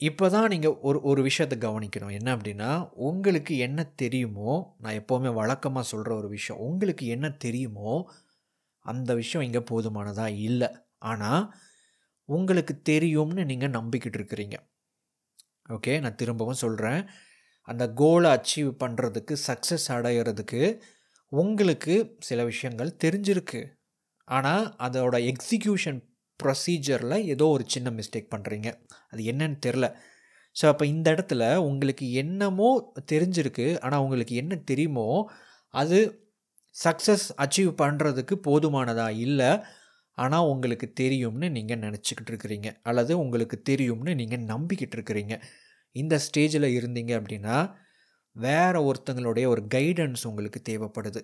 இப்போ 0.00 0.26
தான் 0.34 0.50
நீங்கள் 0.54 0.76
ஒரு 0.88 0.98
ஒரு 1.10 1.20
விஷயத்தை 1.28 1.56
கவனிக்கணும். 1.64 2.16
என்ன 2.18 2.28
அப்படின்னா 2.36 2.70
உங்களுக்கு 3.08 3.54
என்ன 3.66 3.80
தெரியுமோ 4.02 4.50
நான் 4.82 4.98
எப்போவுமே 5.00 5.30
வழக்கமாக 5.40 5.90
சொல்கிற 5.92 6.12
ஒரு 6.20 6.28
விஷயம் 6.36 6.60
உங்களுக்கு 6.68 7.06
என்ன 7.14 7.28
தெரியுமோ 7.44 7.92
அந்த 8.86 9.10
விஷயம் 9.20 9.46
இங்கே 9.48 9.62
போதுமானதாக 9.70 10.38
இல்லை. 10.48 10.68
ஆனால் 11.10 11.42
உங்களுக்கு 12.28 12.74
தெரியும்னு 12.90 13.42
நீங்கள் 13.50 13.76
நம்பிக்கிட்டு 13.78 14.18
இருக்கிறீங்க. 14.20 14.56
ஓகே 15.76 15.94
நான் 16.04 16.20
திரும்பவும் 16.20 16.62
சொல்கிறேன் 16.64 17.00
அந்த 17.68 17.84
கோலை 18.00 18.28
அச்சீவ் 18.36 18.70
பண்ணுறதுக்கு 18.82 19.34
சக்ஸஸ் 19.48 19.88
அடையிறதுக்கு 19.94 20.62
உங்களுக்கு 21.32 21.94
சில 22.28 22.44
விஷயங்கள் 22.50 22.98
தெரிஞ்சிருக்கு. 23.04 23.60
ஆனால் 24.28 24.64
அதோட 24.86 25.16
எக்ஸிக்யூஷன் 25.32 25.98
ப்ரொசீஜரில் 26.40 27.24
ஏதோ 27.34 27.44
ஒரு 27.56 27.64
சின்ன 27.74 27.88
மிஸ்டேக் 27.98 28.32
பண்ணுறீங்க 28.34 28.68
அது 29.12 29.22
என்னன்னு 29.32 29.58
தெரில 29.66 29.86
ஸோ 30.56 30.64
அப்போ 30.72 30.84
இந்த 30.86 31.08
இடத்துல 31.14 31.42
உங்களுக்கு 31.70 32.06
என்னமோ 32.22 32.68
தெரிஞ்சிருக்கு. 33.12 33.66
ஆனால் 33.84 34.02
உங்களுக்கு 34.04 34.34
என்ன 34.42 34.54
தெரியுமோ 34.70 35.06
அது 35.74 35.98
சக்ஸஸ் 36.84 37.26
அச்சீவ் 37.44 37.70
பண்ணுறதுக்கு 37.82 38.34
போதுமானதாக 38.48 39.20
இல்லை. 39.26 39.50
ஆனால் 40.18 40.48
உங்களுக்கு 40.52 40.86
தெரியும்னு 41.02 41.48
நீங்கள் 41.56 41.82
நினச்சிக்கிட்டு 41.84 42.32
இருக்கிறீங்க. 42.32 42.68
அல்லது 42.90 43.12
உங்களுக்கு 43.24 43.56
தெரியும்னு 43.70 44.14
நீங்கள் 44.20 44.46
நம்பிக்கிட்டு 44.52 44.96
இருக்கிறீங்க. 44.98 45.34
இந்த 45.96 46.14
ஸ்டேஜில் 46.26 46.68
இருந்தீங்க 46.78 47.12
அப்படின்னா 47.20 47.56
வேறு 48.46 48.80
ஒருத்தங்களுடைய 48.88 49.46
ஒரு 49.46 49.62
கைடன்ஸ் 49.74 50.24
உங்களுக்கு 50.30 50.60
தேவைப்படுது. 50.68 51.20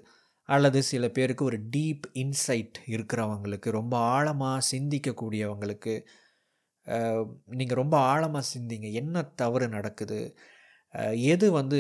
அல்லது 0.48 0.78
சில 0.82 1.04
பேருக்கு 1.08 1.44
ஒரு 1.44 1.58
டீப் 1.76 2.06
இன்சைட் 2.22 2.78
இருக்கிறவங்களுக்கு 2.94 3.68
ரொம்ப 3.70 3.94
ஆழமாக 4.14 4.66
சிந்திக்கக்கூடியவங்களுக்கு 4.72 5.94
நீங்கள் 7.58 7.80
ரொம்ப 7.82 7.96
ஆழமாக 8.12 8.44
சிந்திங்க. 8.54 8.88
என்ன 8.92 9.22
தவறு 9.42 9.66
நடக்குது? 9.68 10.18
எது 11.32 11.46
வந்து 11.52 11.78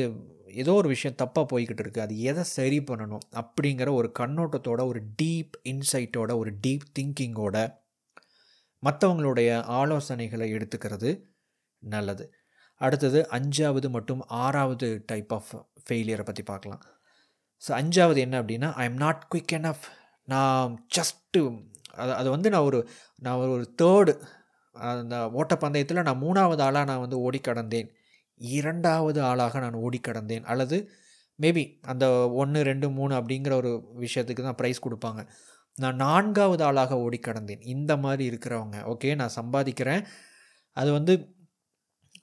ஏதோ 0.62 0.72
ஒரு 0.72 0.88
விஷயம் 0.88 1.18
தப்பாக 1.22 1.44
போய்கிட்டு 1.50 1.82
இருக்குது 1.84 2.04
அது 2.06 2.14
எதை 2.30 2.44
சரி 2.56 2.78
பண்ணணும்? 2.88 3.24
அப்படிங்கிற 3.40 3.88
ஒரு 3.92 4.08
கண்ணோட்டத்தோட 4.18 4.80
ஒரு 4.90 5.00
டீப் 5.22 5.54
இன்சைட்டோட 5.72 6.30
ஒரு 6.36 6.52
டீப் 6.66 6.86
திங்கிங்கோட 6.98 7.56
மற்றவங்களுடைய 8.82 9.50
ஆலோசனைகளை 9.80 10.48
எடுத்துக்கிறது 10.56 11.10
நல்லது. 11.82 12.24
அடுத்தது 12.86 13.20
அஞ்சாவது 13.36 13.88
மற்றும் 13.96 14.22
ஆறாவது 14.44 14.88
டைப் 15.10 15.32
ஆஃப் 15.38 15.52
ஃபெயிலியரை 15.86 16.24
பற்றி 16.28 16.42
பார்க்கலாம். 16.52 16.82
ஸோ 17.62 17.70
அஞ்சாவது 17.80 18.20
என்ன 18.26 18.36
அப்படின்னா 18.42 18.70
I 18.82 18.84
am 18.90 19.00
not 19.04 19.22
quick 19.32 19.54
enough 19.72 19.86
நான் 20.28 20.74
ஜஸ்ட்டு 20.96 21.40
அது 22.02 22.12
அது 22.20 22.28
வந்து 22.34 22.48
நான் 22.54 22.66
ஒரு 22.68 22.78
நான் 23.22 23.40
ஒரு 23.56 23.64
தேர்டு 23.82 24.12
அந்த 24.76 25.16
ஓட்டப்பந்தயத்தில் 25.40 26.06
நான் 26.08 26.22
மூணாவது 26.24 26.62
ஆளாக 26.66 26.86
நான் 26.90 27.02
வந்து 27.04 27.18
ஓடி 27.26 27.40
கடந்தேன் 27.48 27.88
இரண்டாவது 28.40 29.20
ஆளாக 29.30 29.60
நான் 29.64 29.76
ஓடி 29.86 29.98
கடந்தேன் 30.08 30.46
அல்லது 30.52 30.78
மேபி 31.38 31.64
அந்த 31.92 32.04
ஒன்று 32.40 32.60
ரெண்டு 32.70 32.86
மூணு 32.98 33.12
அப்படிங்கிற 33.18 33.54
ஒரு 33.62 33.70
விஷயத்துக்கு 34.04 34.42
தான் 34.46 34.58
ப்ரைஸ் 34.60 34.84
கொடுப்பாங்க. 34.86 35.20
நான் 35.76 36.00
நான்காவது 36.06 36.62
ஆளாக 36.68 36.98
ஓடி 37.06 37.18
கடந்தேன் 37.20 37.62
இந்த 37.74 37.92
மாதிரி 38.04 38.24
இருக்கிறவங்க. 38.30 38.78
ஓகே 38.92 39.10
நான் 39.20 39.36
சம்பாதிக்கிறேன். 39.38 40.02
அது 40.76 40.90
வந்து 40.98 41.14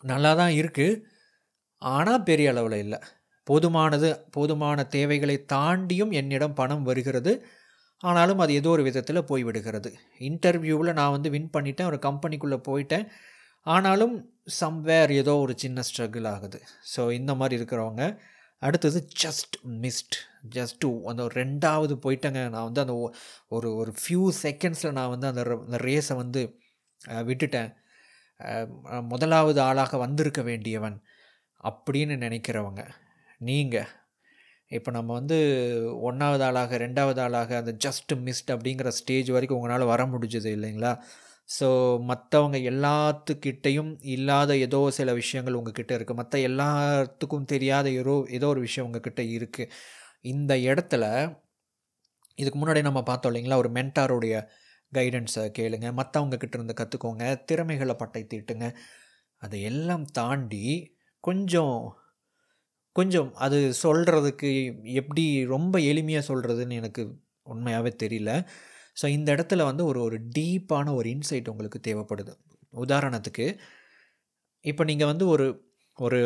நல்லா 0.09 0.31
தான் 0.41 0.53
இருக்குது 0.59 0.99
ஆனால் 1.81 2.25
பெரிய 2.29 2.51
அளவில் 2.53 2.77
இல்லை. 2.85 2.99
போதுமானது 3.47 4.09
போதுமான 4.35 4.83
தேவைகளை 4.95 5.35
தாண்டியும் 5.53 6.13
என்னிடம் 6.19 6.57
பணம் 6.59 6.87
வருகிறது. 6.89 7.31
ஆனாலும் 8.03 8.41
அது 8.43 8.51
ஏதோ 8.59 8.69
ஒரு 8.75 8.83
விதத்தில் 8.87 9.27
போய்விடுகிறது 9.29 9.89
இன்டர்வியூவில் 10.29 10.97
நான் 10.99 11.15
வந்து 11.15 11.29
வின் 11.35 11.53
பண்ணிட்டேன். 11.55 11.89
ஒரு 11.91 11.99
கம்பெனிக்குள்ளே 12.07 12.59
போயிட்டேன். 12.69 13.05
ஆனாலும் 13.65 14.15
சம்வேர் 14.59 15.11
ஏதோ 15.21 15.33
ஒரு 15.45 15.53
சின்ன 15.63 15.83
ஸ்ட்ரகிள் 15.89 16.27
ஆகுது. 16.33 16.59
ஸோ 16.93 17.01
இந்த 17.19 17.31
மாதிரி 17.39 17.55
இருக்கிறவங்க 17.59 18.05
அடுத்தது 18.61 18.99
ஜஸ்ட் 19.23 19.55
மிஸ்ட். 19.83 20.15
ஜஸ்ட் 20.55 20.85
அந்த 21.11 21.23
ரெண்டாவது 21.39 21.93
போயிட்டேங்க. 22.05 22.41
நான் 22.55 22.67
வந்து 22.69 22.83
அந்த 22.85 22.95
ஒரு 23.55 23.69
ஒரு 23.81 23.93
ஃபியூ 24.01 24.23
செகண்ட்ஸில் 24.45 24.97
நான் 24.99 25.13
வந்து 25.13 25.29
அந்த 25.31 25.43
அந்த 25.65 25.79
ரேஸை 25.89 26.15
வந்து 26.23 26.41
விட்டுட்டேன். 27.29 27.71
முதலாவது 29.11 29.59
ஆளாக 29.61 29.97
வந்திருக்க 29.97 30.41
வேண்டியவன் 30.41 30.97
அப்படின்னு 31.63 32.15
நினைக்கிறவங்க. 32.25 32.81
நீங்கள் 33.41 33.89
இப்போ 34.71 34.89
நம்ம 34.91 35.09
வந்து 35.13 35.37
ஒன்றாவது 36.01 36.43
ஆளாக 36.47 36.77
ரெண்டாவது 36.77 37.19
ஆளாக 37.21 37.51
அந்த 37.57 37.71
ஜஸ்ட் 37.85 38.13
மிஸ்ட் 38.27 38.51
அப்படிங்கிற 38.55 38.89
ஸ்டேஜ் 38.99 39.29
வரைக்கும் 39.31 39.59
உங்களால் 39.59 39.91
வர 39.93 40.01
முடிஞ்சது 40.05 40.49
இல்லைங்களா? 40.57 40.93
ஸோ 41.49 41.67
மற்றவங்க 42.09 42.57
எல்லாத்துக்கிட்டேயும் 42.71 43.91
இல்லாத 44.15 44.51
ஏதோ 44.57 44.79
சில 44.99 45.13
விஷயங்கள் 45.13 45.57
உங்ககிட்ட 45.59 45.91
இருக்குது 45.97 46.19
மற்ற 46.21 46.37
எல்லாத்துக்கும் 46.49 47.49
தெரியாத 47.53 47.87
ஏதோ 48.01 48.15
ஏதோ 48.29 48.47
ஒரு 48.47 48.61
விஷயம் 48.67 48.87
உங்ககிட்ட 48.89 49.21
இருக்குது 49.37 49.71
இந்த 50.25 50.53
இடத்துல 50.69 51.03
இதுக்கு 52.39 52.57
முன்னாடி 52.59 52.81
நம்ம 52.89 53.01
பார்த்தோம் 53.03 53.31
இல்லைங்களா? 53.31 53.61
ஒரு 53.63 53.69
மென்டாருடைய 53.71 54.35
கைடன்ஸை 54.93 55.43
கேளுங்க. 55.59 55.87
மற்றவங்கக்கிட்ட 55.93 56.57
இருந்து 56.59 56.75
கற்றுக்கோங்க 56.81 57.25
திறமைகளை 57.45 57.95
பட்டை 57.95 58.23
தீட்டுங்க. 58.33 58.67
அதை 59.41 59.61
எல்லாம் 59.61 60.05
தாண்டி 60.11 60.65
கொஞ்சம் 61.23 61.77
கொஞ்சம் 62.95 63.29
அது 63.35 63.57
சொல்கிறதுக்கு 63.83 64.49
எப்படி 64.93 65.23
ரொம்ப 65.45 65.75
எளிமையாக 65.79 66.27
சொல்கிறதுன்னு 66.27 66.79
எனக்கு 66.81 67.03
உண்மையாகவே 67.43 67.91
தெரியல. 68.03 68.31
ஸோ 69.01 69.05
இந்த 69.07 69.29
இடத்துல 69.35 69.63
வந்து 69.63 69.83
ஒரு 69.85 69.99
ஒரு 70.01 70.17
டீப்பான 70.39 70.87
ஒரு 70.95 71.07
இன்சைட் 71.09 71.49
உங்களுக்கு 71.49 71.79
தேவைப்படுது. 71.87 72.33
உதாரணத்துக்கு 72.73 73.45
இப்போ 74.65 74.83
நீங்கள் 74.83 75.07
வந்து 75.07 75.25
ஒரு 75.27 75.47
ஒரு 75.97 76.19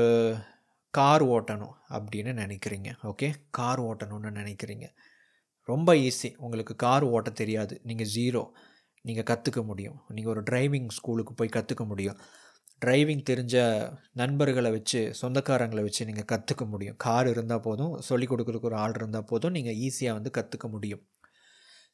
கார் 0.94 1.24
ஓட்டணும் 1.26 1.76
அப்படின்னு 1.90 2.32
நினைக்கிறீங்க. 2.34 2.90
ஓகே 3.04 3.28
கார் 3.50 3.82
ஓட்டணும்னு 3.82 4.32
நினைக்கிறீங்க. 4.32 4.86
ரொம்ப 5.72 5.90
ஈஸி 6.08 6.30
உங்களுக்கு 6.46 6.74
கார் 6.86 7.06
ஓட்ட 7.16 7.30
தெரியாது. 7.42 7.76
நீங்கள் 7.90 8.12
ஜீரோ 8.16 8.44
நீங்கள் 9.08 9.28
கற்றுக்க 9.32 9.62
முடியும். 9.70 9.98
நீங்கள் 10.16 10.34
ஒரு 10.34 10.42
டிரைவிங் 10.50 10.90
ஸ்கூலுக்கு 10.98 11.34
போய் 11.40 11.56
கற்றுக்க 11.58 11.84
முடியும். 11.92 12.20
டிரைவிங் 12.84 13.24
தெரிஞ்ச 13.30 13.56
நண்பர்களை 14.22 14.70
வச்சு 14.78 15.02
சொந்தக்காரங்களை 15.22 15.84
வச்சு 15.88 16.08
நீங்கள் 16.10 16.30
கற்றுக்க 16.32 16.64
முடியும். 16.72 16.98
கார் 17.06 17.28
இருந்தால் 17.34 17.64
போதும். 17.68 17.94
சொல்லிக் 18.10 18.32
கொடுக்குறதுக்கு 18.32 18.70
ஒரு 18.72 18.80
ஆள் 18.84 18.98
இருந்தால் 19.00 19.28
போதும். 19.32 19.54
நீங்கள் 19.58 19.78
ஈஸியாக 19.88 20.18
வந்து 20.18 20.32
கற்றுக்க 20.38 20.68
முடியும். 20.76 21.04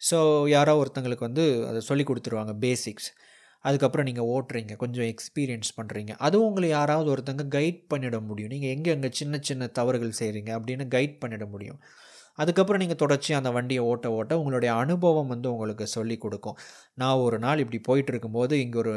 ஸோ 0.02 0.18
யாரோ 0.56 0.74
ஒருத்தங்களுக்கு 0.82 1.28
வந்து 1.30 1.44
அதை 1.70 1.82
சொல்லி 1.90 2.04
கொடுத்துருவாங்க 2.10 2.54
பேசிக்ஸ் 2.66 3.10
அதுக்கப்புறம் 3.68 4.08
நீங்கள் 4.10 4.30
ஓட்டுறீங்க. 4.36 4.74
கொஞ்சம் 4.84 5.08
எக்ஸ்பீரியன்ஸ் 5.14 5.72
பண்ணுறீங்க 5.80 6.12
அதுவும் 6.28 6.48
உங்களை 6.50 6.70
யாராவது 6.78 7.10
ஒருத்தங்க 7.14 7.44
கைட் 7.58 7.82
பண்ணிட 7.92 8.18
முடியும். 8.30 8.52
நீங்கள் 8.56 8.74
எங்கே 8.76 8.92
எங்கே 8.96 9.10
சின்ன 9.20 9.40
சின்ன 9.50 9.68
தவறுகள் 9.80 10.20
செய்கிறீங்க 10.22 10.52
அப்படின்னு 10.58 10.86
கைட் 10.96 11.16
பண்ணிட 11.24 11.46
முடியும். 11.54 11.80
அதுக்கப்புறம் 12.42 12.82
நீங்கள் 12.84 13.02
தொடர்ச்சி 13.04 13.32
அந்த 13.40 13.50
வண்டியை 13.58 13.84
ஓட்ட 13.92 14.08
ஓட்ட 14.20 14.40
உங்களுடைய 14.42 14.72
அனுபவம் 14.84 15.32
வந்து 15.34 15.48
உங்களுக்கு 15.54 15.86
சொல்லி 15.98 16.18
கொடுக்கும். 16.26 16.58
நான் 17.02 17.24
ஒரு 17.28 17.40
நாள் 17.46 17.62
இப்படி 17.64 17.80
போயிட்டு 17.90 18.14
இருக்கும்போது 18.14 18.56
இங்கே 18.66 18.80
ஒரு 18.84 18.94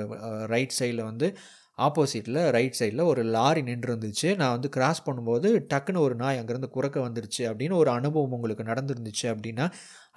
ரைட் 0.54 0.76
சைடில் 0.78 1.08
வந்து 1.10 1.28
ஆப்போசிட்டில் 1.78 2.40
ரைட் 2.56 2.76
சைடில் 2.80 3.02
ஒரு 3.10 3.22
லாரி 3.36 3.62
நின்று 3.68 3.88
இருந்துச்சு 3.90 4.28
நான் 4.40 4.54
வந்து 4.56 4.68
கிராஸ் 4.76 5.04
பண்ணும்போது 5.06 5.48
டக்குன்னு 5.72 6.04
ஒரு 6.06 6.14
நாய் 6.22 6.40
அங்கேருந்து 6.40 6.68
குறுக்க 6.76 6.98
வந்துருச்சு 7.06 7.42
அப்படின்னு 7.50 7.76
ஒரு 7.82 7.90
அனுபவம் 7.98 8.34
உங்களுக்கு 8.36 8.64
நடந்துருந்துச்சு 8.72 9.26
அப்படின்னா 9.32 9.66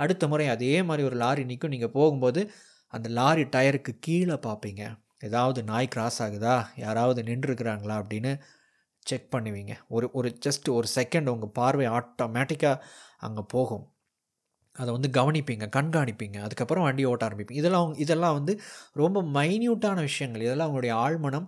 அடுத்த 0.04 0.28
முறை 0.32 0.48
அதே 0.56 0.74
மாதிரி 0.90 1.06
ஒரு 1.10 1.18
லாரி 1.24 1.44
நிற்கும் 1.52 1.74
நீங்கள் 1.76 1.96
போகும்போது 1.98 2.44
அந்த 2.94 3.08
லாரி 3.20 3.46
டயருக்கு 3.56 3.94
கீழே 4.06 4.38
பார்ப்பீங்க. 4.48 4.84
ஏதாவது 5.28 5.60
நாய் 5.72 5.94
கிராஸ் 5.94 6.20
ஆகுதா? 6.26 6.56
யாராவது 6.86 7.22
நின்றுருக்குறாங்களா? 7.30 7.96
அப்படின்னு 8.02 8.32
செக் 9.10 9.30
பண்ணுவீங்க. 9.36 9.74
ஒரு 9.88 10.08
ஒரு 10.14 10.30
ஜஸ்ட் 10.46 10.68
ஒரு 10.78 10.88
செகண்ட் 10.96 11.32
உங்கள் 11.34 11.54
பார்வை 11.60 11.88
ஆட்டோமேட்டிக்காக 11.98 12.82
அங்கே 13.28 13.44
போகும். 13.48 13.86
அதை 14.76 14.90
வந்து 14.98 15.10
கவனிப்பீங்க 15.20 15.66
கண்காணிப்பீங்க. 15.78 16.38
அதுக்கப்புறம் 16.38 16.86
வண்டி 16.88 17.04
ஓட்ட 17.06 17.24
ஆரம்பிப்பீங்க. 17.28 17.62
இதெல்லாம் 17.62 17.94
இதெல்லாம் 17.98 18.36
வந்து 18.40 18.54
ரொம்ப 18.94 19.22
மைன்யூட்டான 19.38 19.98
விஷயங்கள். 20.10 20.46
இதெல்லாம் 20.48 20.70
உங்களுடைய 20.72 20.96
ஆழ்மனம் 21.06 21.48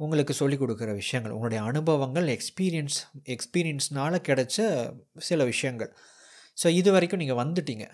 உங்களுக்கு 0.00 0.34
சொல்லிக் 0.34 0.62
கொடுக்குற 0.62 0.90
விஷயங்கள். 0.94 1.34
உங்களுடைய 1.36 1.60
அனுபவங்கள் 1.70 2.28
எக்ஸ்பீரியன்ஸ் 2.36 2.98
எக்ஸ்பீரியன்ஸ்னால் 3.34 4.18
கிடைச்ச 4.28 4.58
சில 5.30 5.44
விஷயங்கள். 5.44 5.92
ஸோ 6.58 6.68
இது 6.80 6.90
வரைக்கும் 6.92 7.22
நீங்கள் 7.24 7.40
வந்துட்டீங்க. 7.42 7.86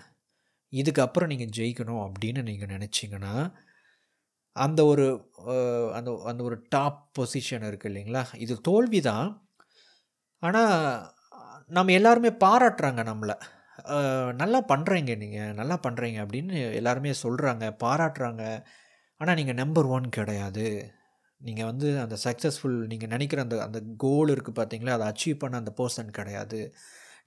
இதுக்கப்புறம் 0.72 1.30
நீங்கள் 1.32 1.52
ஜெயிக்கணும் 1.58 2.02
அப்படின்னு 2.06 2.42
நீங்கள் 2.42 2.72
நினச்சிங்கன்னா 2.74 3.34
அந்த 4.56 4.80
ஒரு 4.92 5.06
அந்த 5.98 6.10
அந்த 6.30 6.40
ஒரு 6.48 6.56
டாப் 6.74 7.00
பொசிஷன் 7.16 7.66
இருக்குது 7.70 7.90
இல்லைங்களா? 7.90 8.22
இது 8.44 8.54
தோல்வி 8.68 9.00
தான் 9.10 9.28
ஆனால் 10.42 10.74
நம்ம 11.76 11.92
எல்லாருமே 11.98 12.30
பாராட்டுறாங்க 12.44 13.02
நம்மளை. 13.10 13.36
நல்லா 14.42 14.60
பண்ணுறீங்க 14.72 15.12
நீங்கள் 15.22 15.56
நல்லா 15.60 15.76
பண்ணுறீங்க 15.86 16.18
அப்படின்னு 16.24 16.56
எல்லாருமே 16.80 17.12
சொல்கிறாங்க 17.24 17.64
பாராட்டுறாங்க. 17.84 18.42
ஆனால் 19.20 19.38
நீங்கள் 19.40 19.60
நம்பர் 19.62 19.88
ஒன் 19.96 20.06
கிடையாது. 20.18 20.66
நீங்கள் 21.40 21.68
வந்து 21.70 21.88
அந்த 22.04 22.16
சக்ஸஸ்ஃபுல் 22.26 22.76
நீங்கள் 22.92 23.12
நினைக்கிற 23.14 23.40
அந்த 23.46 23.56
அந்த 23.66 23.80
கோல் 24.04 24.32
இருக்குது 24.34 24.58
பார்த்தீங்களா? 24.60 24.96
அதை 24.98 25.06
அச்சீவ் 25.12 25.42
பண்ண 25.42 25.62
அந்த 25.62 25.72
பர்சன் 25.80 26.16
கிடையாது. 26.18 26.60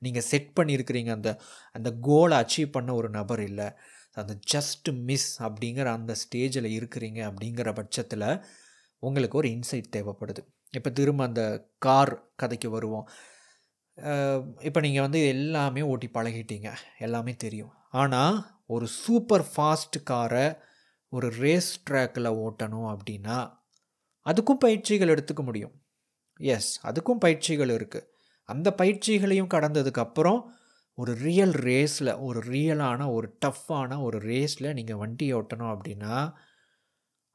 நீங்கள் 0.06 0.28
செட் 0.32 0.50
பண்ணியிருக்கிறீங்க 0.60 1.12
அந்த 1.18 1.30
அந்த 1.78 1.90
கோலை 2.08 2.36
அச்சீவ் 2.44 2.70
பண்ண 2.78 2.90
ஒரு 3.02 3.10
நபர் 3.20 3.44
இல்லை. 3.50 3.68
அந்த 4.22 4.34
ஜஸ்ட் 4.54 4.90
மிஸ் 5.10 5.32
அப்படிங்கிற 5.46 5.88
அந்த 5.98 6.14
ஸ்டேஜில் 6.24 6.68
இருக்கிறீங்க 6.78 7.20
அப்படிங்கிற 7.30 7.72
பட்சத்தில் 7.80 8.30
உங்களுக்கு 9.04 9.40
ஒரு 9.42 9.50
இன்சைட் 9.56 9.94
தேவைப்படுது. 9.96 10.42
இப்போ 10.78 10.90
திரும்ப 11.00 11.22
அந்த 11.30 11.44
கார் 11.86 12.14
கதைக்கு 12.42 12.70
வருவோம். 12.70 13.08
இப்போ 14.68 14.80
நீங்கள் 14.86 15.06
வந்து 15.06 15.20
எல்லாமே 15.34 15.82
ஓட்டி 15.92 16.08
பழகிட்டீங்க. 16.18 16.70
எல்லாமே 17.06 17.34
தெரியும். 17.46 17.74
ஆனால் 18.02 18.38
ஒரு 18.76 18.88
சூப்பர் 19.02 19.46
ஃபாஸ்ட் 19.52 19.98
காரை 20.12 20.46
ஒரு 21.14 21.28
ரேஸ் 21.44 21.72
ட்ராக்கில் 21.90 22.36
ஓட்டணும் 22.46 22.90
அப்படின்னா 22.94 23.38
அதுக்கும் 24.26 24.64
பயிற்சிகள் 24.66 25.14
எடுத்துக்க 25.14 25.44
முடியும். 25.50 25.76
எஸ் 26.40 26.72
அதுக்கும் 26.88 27.22
பயிற்சிகள் 27.26 27.72
இருக்குது 27.76 28.08
அந்த 28.50 28.68
பயிற்சிகளையும் 28.80 29.54
கடந்ததுக்கப்புறம் 29.54 30.42
ஒரு 30.98 31.13
ரியல் 31.18 31.56
ரேஸில் 31.68 32.12
ஒரு 32.20 32.39
ரியலான 32.54 33.01
ஒரு 33.12 33.27
டஃப்பான 33.46 34.00
ஒரு 34.01 34.18
ரேஸில் 34.20 34.74
நீங்கள் 34.74 34.98
வண்டி 34.98 35.27
ஓட்டணும் 35.34 35.74
அப்படின்னா 35.74 36.16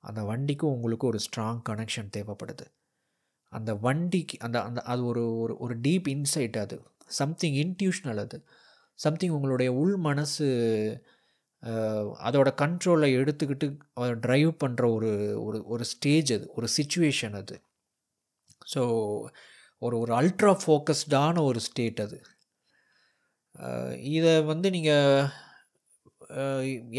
அந்த 0.05 0.21
வண்டிக்கும் 0.23 0.75
உங்களுக்கு 0.77 1.07
ஒரு 1.07 1.19
ஸ்ட்ராங் 1.27 1.61
கனெக்ஷன் 1.69 2.13
தேவைப்படுது. 2.17 2.65
அந்த 3.53 3.71
வண்டிக்கு 3.75 4.37
அந்த 4.39 4.59
அந்த 4.63 4.81
அது 4.83 5.03
ஒரு 5.05 5.23
ஒரு 5.39 5.55
ஒரு 5.59 5.75
டீப் 5.81 6.09
இன்சைட் 6.15 6.57
அது. 6.57 6.77
சம்திங் 7.11 7.57
இன்ட்யூஷனல் 7.65 8.21
அது. 8.21 8.39
சம்திங் 8.99 9.31
உங்களுடைய 9.31 9.71
உள் 9.73 9.97
மனசு 9.97 10.47
அதோட 12.29 12.49
கண்ட்ரோலை 12.63 13.09
எடுத்துக்கிட்டு 13.19 13.67
ட்ரைவ் 14.27 14.51
பண்ணுற 14.65 14.85
ஒரு 14.95 15.11
ஒரு 15.45 15.59
ஒரு 15.67 15.85
ஸ்டேஜ் 15.85 16.31
அது 16.33 16.47
ஒரு 16.55 16.69
சுச்சுவேஷன் 16.77 17.37
அது. 17.43 17.57
ஸோ 18.75 18.83
ஒரு 19.83 19.97
ஒரு 19.99 20.13
அல்ட்ரா 20.21 20.53
ஃபோக்கஸ்டான 20.63 21.43
ஒரு 21.43 21.61
ஸ்டேட் 21.61 22.01
அது. 22.01 22.19
இதை 24.17 24.33
வந்து 24.51 24.69
நீங்கள் 24.77 25.29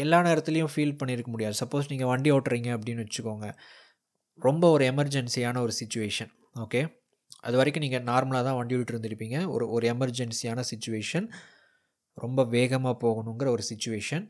எல்லா 0.04 0.18
நேரத்துலையும் 0.26 0.72
ஃபீல் 0.74 0.98
பண்ணியிருக்க 1.00 1.30
முடியாது. 1.34 1.54
சப்போஸ் 1.62 1.90
நீங்கள் 1.92 2.10
வண்டி 2.12 2.30
ஓட்டுறீங்க 2.36 2.70
அப்படின்னு 2.76 3.04
வச்சுக்கோங்க. 3.06 3.48
ரொம்ப 4.38 4.64
ஒரு 4.74 4.84
எமர்ஜென்சியான 4.92 5.60
ஒரு 5.66 5.72
சுச்சுவேஷன் 5.80 6.30
ஓகே 6.64 6.80
அது 7.46 7.56
வரைக்கும் 7.60 7.84
நீங்கள் 7.84 8.06
நார்மலாக 8.10 8.44
தான் 8.46 8.58
வண்டி 8.58 8.74
விட்டு 8.76 8.92
இருந்திருப்பீங்க. 8.94 9.38
ஒரு 9.54 9.64
ஒரு 9.74 9.84
எமர்ஜென்சியான 9.94 10.60
சுச்சுவேஷன் 10.70 11.26
ரொம்ப 12.18 12.40
வேகமாக 12.56 12.96
போகணுங்கிற 13.04 13.48
ஒரு 13.56 13.64
சுச்சுவேஷன் 13.70 14.24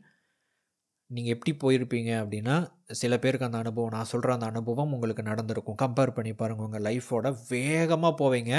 நீங்கள் 1.11 1.33
எப்படி 1.35 1.51
போயிருப்பீங்க 1.63 2.11
அப்படின்னா 2.21 2.55
சில 3.01 3.13
பேருக்கு 3.23 3.47
அந்த 3.47 3.59
அனுபவம் 3.63 3.93
நான் 3.95 4.09
சொல்கிற 4.11 4.29
அந்த 4.35 4.47
அனுபவம் 4.53 4.93
உங்களுக்கு 4.95 5.23
நடந்திருக்கும். 5.31 5.79
கம்பேர் 5.83 6.15
பண்ணி 6.17 6.31
பாருங்கள் 6.41 6.67
உங்கள் 6.67 6.85
லைஃபோட 6.87 7.29
வேகமாக 7.49 8.13
போவீங்க. 8.21 8.53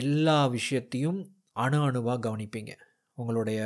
எல்லா 0.00 0.38
விஷயத்தையும் 0.56 1.20
அணு 1.64 1.78
அணுவாக 1.82 2.18
கவனிப்பீங்க. 2.26 2.72
உங்களுடைய 3.18 3.60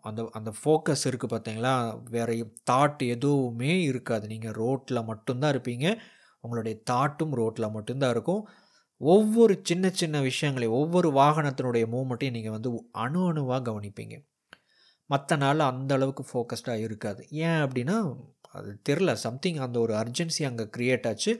அந்த 0.00 0.20
அந்த 0.32 0.50
ஃபோக்கஸ் 0.58 1.04
இருக்குது 1.08 1.32
பார்த்தீங்களா? 1.34 1.74
வேறு 2.10 2.34
தாட் 2.70 3.02
எதுவுமே 3.08 3.72
இருக்காது. 3.82 4.26
நீங்கள் 4.26 4.56
ரோட்டில் 4.62 5.08
மட்டும்தான் 5.10 5.54
இருப்பீங்க. 5.54 5.86
உங்களுடைய 6.44 6.74
தாட்டும் 6.90 7.34
ரோட்டில் 7.40 7.74
மட்டும்தான் 7.76 8.10
இருக்கும். 8.10 8.42
ஒவ்வொரு 9.00 9.54
சின்ன 9.62 9.86
சின்ன 10.00 10.16
விஷயங்களையும் 10.20 10.78
ஒவ்வொரு 10.78 11.08
வாகனத்தினுடைய 11.12 11.84
மூமெண்ட்டையும் 11.94 12.36
நீங்கள் 12.36 12.56
வந்து 12.56 12.70
அணு 13.04 13.20
அணுவாக 13.28 13.62
கவனிப்பீங்க. 13.70 14.16
மற்ற 15.10 15.36
நாள் 15.36 15.60
அந்த 15.70 15.92
அளவுக்கு 15.94 16.24
ஃபோக்கஸ்டாக 16.30 16.84
இருக்காது. 16.86 17.22
ஏன் 17.44 17.60
அப்படின்னா 17.64 17.96
அது 18.56 18.70
தெரில 18.88 19.12
சம்திங் 19.24 19.58
அந்த 19.66 19.76
ஒரு 19.80 19.94
அர்ஜென்சி 19.94 20.42
அங்கே 20.50 20.64
க்ரியேட் 20.76 21.06
ஆச்சு. 21.08 21.32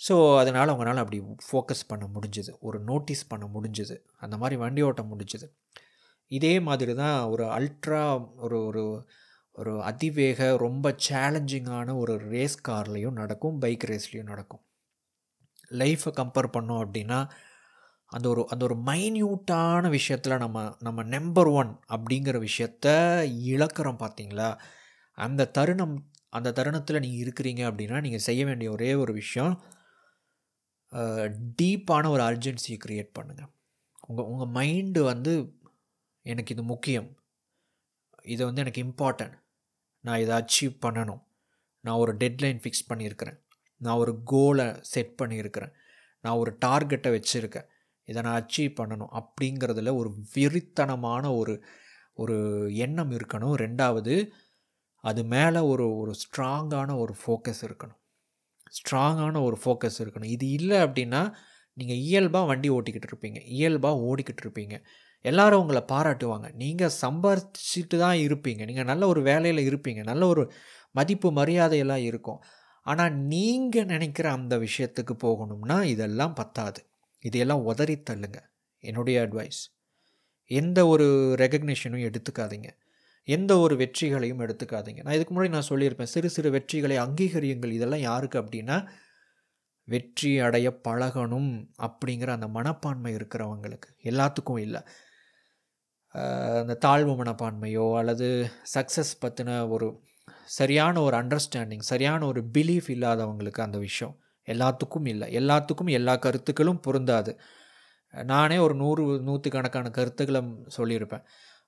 ஸோ 0.00 0.14
அதனால் 0.40 0.72
அவங்களால 0.72 1.02
அப்படி 1.04 1.18
ஃபோக்கஸ் 1.46 1.84
பண்ண 1.88 2.04
முடிஞ்சுது. 2.14 2.52
ஒரு 2.60 2.78
நோட்டீஸ் 2.80 3.22
பண்ண 3.28 3.46
முடிஞ்சுது. 3.54 3.96
அந்த 4.16 4.34
மாதிரி 4.36 4.56
வண்டி 4.56 4.82
ஓட்ட 4.82 5.02
முடிஞ்சுது. 5.02 5.46
இதே 6.30 6.54
மாதிரி 6.60 6.92
தான் 6.94 7.18
ஒரு 7.24 7.44
அல்ட்ரா 7.56 8.04
ஒரு 8.38 8.58
ஒரு 8.68 8.84
ஒரு 9.56 9.72
அதிவேக 9.82 10.40
ரொம்ப 10.56 10.86
சேலஞ்சிங்கான 11.08 11.96
ஒரு 11.96 12.14
ரேஸ் 12.30 12.56
கார்லேயும் 12.68 13.18
நடக்கும் 13.22 13.58
பைக் 13.58 13.84
ரேஸ்லேயும் 13.90 14.30
நடக்கும். 14.32 14.62
லைஃப்பை 15.80 16.12
கம்பேர் 16.12 16.54
பண்ணோம் 16.56 16.82
அப்படின்னா 16.84 17.18
அந்த 18.12 18.26
ஒரு 18.28 18.42
அந்த 18.50 18.62
ஒரு 18.64 18.76
மைன்யூட்டான 18.86 19.88
விஷயத்தில் 19.90 20.42
நம்ம 20.44 20.58
நம்ம 20.80 21.02
நம்பர் 21.14 21.50
ஒன் 21.60 21.72
அப்படிங்கிற 21.88 22.36
விஷயத்த 22.38 22.86
இழக்கிறோம் 23.52 24.02
பார்த்தீங்களா? 24.02 24.50
அந்த 25.18 25.48
தருணம் 25.58 25.96
அந்த 26.30 26.52
தருணத்தில் 26.52 27.02
நீங்கள் 27.02 27.22
இருக்கிறீங்க 27.24 27.62
அப்படின்னா 27.70 27.98
நீங்கள் 28.00 28.26
செய்ய 28.28 28.42
வேண்டிய 28.44 28.68
ஒரே 28.70 28.90
ஒரு 28.94 29.12
விஷயம் 29.14 29.54
டீப்பான 31.62 32.08
ஒரு 32.08 32.22
அர்ஜென்சியை 32.22 32.78
க்ரியேட் 32.84 33.10
பண்ணுங்கள் 33.18 33.50
உங்கள் 34.06 34.26
உங்கள் 34.26 34.52
மைண்டு 34.56 35.00
வந்து 35.00 35.32
எனக்கு 36.22 36.54
இது 36.54 36.62
முக்கியம். 36.62 37.08
இது 38.22 38.44
வந்து 38.44 38.60
எனக்கு 38.60 38.82
இம்பார்ட்டன்ட் 38.82 39.36
நான் 40.00 40.20
இதை 40.20 40.34
அச்சீவ் 40.40 40.74
பண்ணணும். 40.86 41.22
நான் 41.80 41.96
ஒரு 41.96 42.16
டெட்லைன் 42.16 42.60
ஃபிக்ஸ் 42.62 42.88
பண்ணியிருக்கிறேன். 42.88 43.38
நான் 43.76 43.96
ஒரு 43.96 44.22
கோலை 44.24 44.66
செட் 44.80 45.20
பண்ணியிருக்கிறேன். 45.22 45.72
நான் 46.20 46.36
ஒரு 46.36 46.58
டார்கெட்டை 46.64 47.10
வச்சுருக்கேன். 47.16 47.66
இதை 48.08 48.22
நான் 48.22 48.38
அச்சீவ் 48.42 48.72
பண்ணணும் 48.80 49.12
அப்படிங்கிறதுல 49.20 49.96
ஒரு 49.96 50.10
வெறித்தனமான 50.34 51.36
ஒரு 51.36 51.64
ஒரு 52.12 52.36
எண்ணம் 52.74 53.10
இருக்கணும். 53.10 53.54
ரெண்டாவது 53.64 54.30
அது 54.96 55.24
மேலே 55.24 55.58
ஒரு 55.58 55.96
ஒரு 55.96 56.14
ஸ்ட்ராங்கான 56.22 56.98
ஒரு 56.98 57.14
ஃபோக்கஸ் 57.22 57.62
இருக்கணும். 57.62 58.00
ஸ்ட்ராங்கான 58.76 59.42
ஒரு 59.42 59.58
ஃபோக்கஸ் 59.64 59.98
இருக்கணும். 59.98 60.32
இது 60.36 60.48
இல்லை 60.48 60.76
அப்படின்னா 60.76 61.32
நீங்கள் 61.72 61.96
இயல்பாக 61.96 62.46
வண்டி 62.46 62.70
ஓட்டிக்கிட்டு 62.70 63.08
இருப்பீங்க. 63.12 63.40
இயல்பாக 63.44 63.96
ஓடிக்கிட்டு 64.00 64.42
இருப்பீங்க. 64.44 64.84
எல்லாரும் 65.20 65.60
உங்களை 65.60 65.82
பாராட்டுவாங்க. 65.88 66.52
நீங்கள் 66.54 66.94
சம்பாரிச்சிட்டு 67.02 67.98
தான் 67.98 68.16
இருப்பீங்க. 68.16 68.64
நீங்கள் 68.64 68.84
நல்ல 68.84 69.06
ஒரு 69.06 69.22
வேலையில் 69.22 69.62
இருப்பீங்க. 69.70 70.02
நல்ல 70.02 70.26
ஒரு 70.26 70.52
மதிப்பு 70.90 71.32
மரியாதையெல்லாம் 71.32 72.04
இருக்கும். 72.04 72.40
ஆனால் 72.80 73.14
நீங்கள் 73.14 73.84
நினைக்கிற 73.84 74.30
அந்த 74.30 74.58
விஷயத்துக்கு 74.58 75.14
போகணும்னா 75.22 75.82
இதெல்லாம் 75.82 76.34
பத்தாது. 76.34 76.86
இதையெல்லாம் 77.20 77.62
உதறி 77.62 78.02
தள்ளுங்க. 78.10 78.38
என்னுடைய 78.78 79.28
அட்வைஸ் 79.28 79.60
எந்த 80.44 80.86
ஒரு 80.86 81.34
ரெகக்னிஷனும் 81.38 82.04
எடுத்துக்காதீங்க. 82.08 82.68
எந்த 83.28 83.58
ஒரு 83.58 83.74
வெற்றிகளையும் 83.76 84.40
எடுத்துக்காதீங்க. 84.40 85.02
நான் 85.02 85.14
இதுக்கு 85.14 85.34
முன்னாடி 85.34 85.48
நான் 85.48 85.70
சொல்லியிருப்பேன் 85.70 86.12
சிறு 86.14 86.28
சிறு 86.30 86.50
வெற்றிகளை 86.50 86.96
அங்கீகரியுங்கள். 86.98 87.72
இதெல்லாம் 87.72 88.00
யாருக்கு 88.00 88.42
அப்படின்னா 88.42 88.76
வெற்றி 89.88 90.38
அடைய 90.38 90.68
பழகணும் 90.88 91.50
அப்படிங்கிற 91.82 92.28
அந்த 92.28 92.48
மனப்பான்மை 92.48 93.14
இருக்கிறவங்களுக்கு. 93.14 93.88
எல்லாத்துக்கும் 94.04 94.60
இல்லை. 94.60 94.80
அந்த 96.60 96.74
தாழ்வு 96.74 97.14
மனப்பான்மையோ 97.22 97.86
அல்லது 97.98 98.26
சக்ஸஸ் 98.74 99.14
பற்றின 99.22 99.68
ஒரு 99.68 99.86
சரியான 100.44 101.00
ஒரு 101.02 101.16
அண்டர்ஸ்டாண்டிங் 101.16 101.84
சரியான 101.84 102.26
ஒரு 102.26 102.40
பிலீஃப் 102.52 102.88
இல்லாதவங்களுக்கு 102.88 103.60
அந்த 103.60 103.78
விஷயம் 103.78 104.14
எல்லாத்துக்கும் 104.48 105.08
இல்லை. 105.08 105.26
எல்லாத்துக்கும் 105.36 105.90
எல்லா 105.90 106.16
கருத்துக்களும் 106.16 106.80
பொருந்தாது. 106.80 107.32
நானே 108.14 108.58
ஒரு 108.58 108.74
நூறு 108.74 109.04
நூற்றுக்கணக்கான 109.22 109.90
கருத்துக்களை 109.90 110.42
சொல்லியிருப்பேன். 110.76 111.24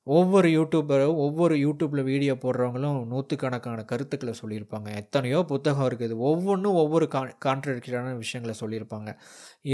ஒவ்வொரு 0.07 0.49
யூடியூபரும் 0.49 1.16
ஒவ்வொரு 1.25 1.55
யூடியூப்பில் 1.57 2.03
வீடியோ 2.09 2.35
போடுறவங்களும் 2.42 2.99
நூற்றுக்கணக்கான 3.12 3.81
கருத்துக்களை 3.92 4.35
சொல்லியிருப்பாங்க. 4.40 4.88
எத்தனையோ 5.01 5.38
புத்தகம் 5.53 5.87
இருக்குது. 5.88 6.14
ஒவ்வொன்றும் 6.29 6.77
ஒவ்வொரு 6.83 7.07
கா 7.14 7.23
கான்ட்ரடிக்ஷனான 7.47 8.12
விஷயங்களை 8.16 8.55
சொல்லியிருப்பாங்க. 8.61 9.12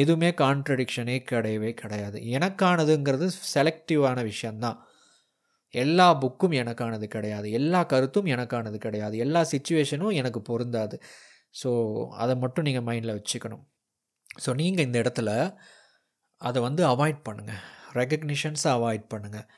எதுவுமே 0.03 0.31
கான்ட்ரடிக்ஷனே 0.43 1.17
கிடையவே 1.33 1.73
கிடையாது. 1.83 2.19
எனக்கானதுங்கிறது 2.37 3.29
செலக்டிவான 3.55 4.19
விஷயந்தான் 4.31 4.79
எல்லா 5.75 6.09
புக்கும் 6.23 6.55
எனக்கானது 6.63 7.07
கிடையாது. 7.17 7.51
எல்லா 7.61 7.83
கருத்தும் 7.93 8.31
எனக்கானது 8.35 8.79
கிடையாது. 8.79 9.17
எல்லா 9.27 9.43
சுச்சுவேஷனும் 9.53 10.17
எனக்கு 10.21 10.43
பொருந்தாது. 10.51 10.97
ஸோ 11.63 11.71
அதை 12.23 12.35
மட்டும் 12.37 12.67
நீங்கள் 12.69 12.87
மைண்டில் 12.89 13.19
வச்சுக்கணும். 13.19 13.65
ஸோ 14.45 14.51
நீங்கள் 14.55 14.87
இந்த 14.87 14.99
இடத்துல 15.03 15.31
அதை 16.41 16.61
வந்து 16.63 16.83
அவாய்ட் 16.93 17.21
பண்ணுங்கள் 17.29 17.63
ரெக்கக்னிஷன்ஸை 18.01 18.71
அவாய்ட் 18.79 19.07
பண்ணுங்கள் 19.15 19.49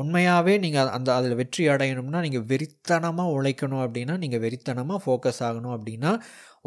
உண்மையாகவே 0.00 0.54
நீங்கள் 0.64 0.90
அந்த 0.96 1.08
அதில் 1.16 1.36
வெற்றி 1.40 1.64
அடையணும்னா 1.72 2.20
நீங்கள் 2.26 2.46
வெறித்தனமாக 2.52 3.34
உழைக்கணும் 3.36 3.82
அப்படின்னா 3.84 4.14
நீங்கள் 4.22 4.42
வெறித்தனமாக 4.44 4.98
ஃபோக்கஸ் 5.04 5.40
ஆகணும் 5.48 5.74
அப்படின்னா 5.76 6.12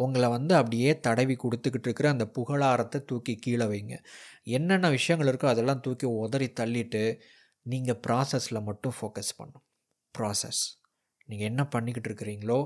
உங்களை 0.04 0.28
வந்து 0.36 0.54
அப்படியே 0.60 0.92
தடவி 1.08 1.36
கொடுத்துக்கிட்டு 1.44 1.88
இருக்கிற 1.90 2.08
அந்த 2.16 2.26
புகழாரத்தை 2.38 3.00
தூக்கி 3.10 3.34
கீழே 3.46 3.66
வைங்க. 3.72 3.96
என்னென்ன 4.58 4.90
விஷயங்கள் 4.98 5.30
இருக்கோ 5.32 5.48
அதெல்லாம் 5.54 5.82
தூக்கி 5.88 6.08
உதறி 6.26 6.48
தள்ளிட்டு 6.60 7.04
நீங்கள் 7.66 8.00
ப்ராசஸில் 8.06 8.66
மட்டும் 8.70 8.96
ஃபோக்கஸ் 8.98 9.32
பண்ணும். 9.40 9.66
ப்ராசஸ் 10.16 10.62
நீங்கள் 11.30 11.50
என்ன 11.52 11.62
பண்ணிக்கிட்டு 11.74 12.10
இருக்கிறீங்களோ 12.10 12.60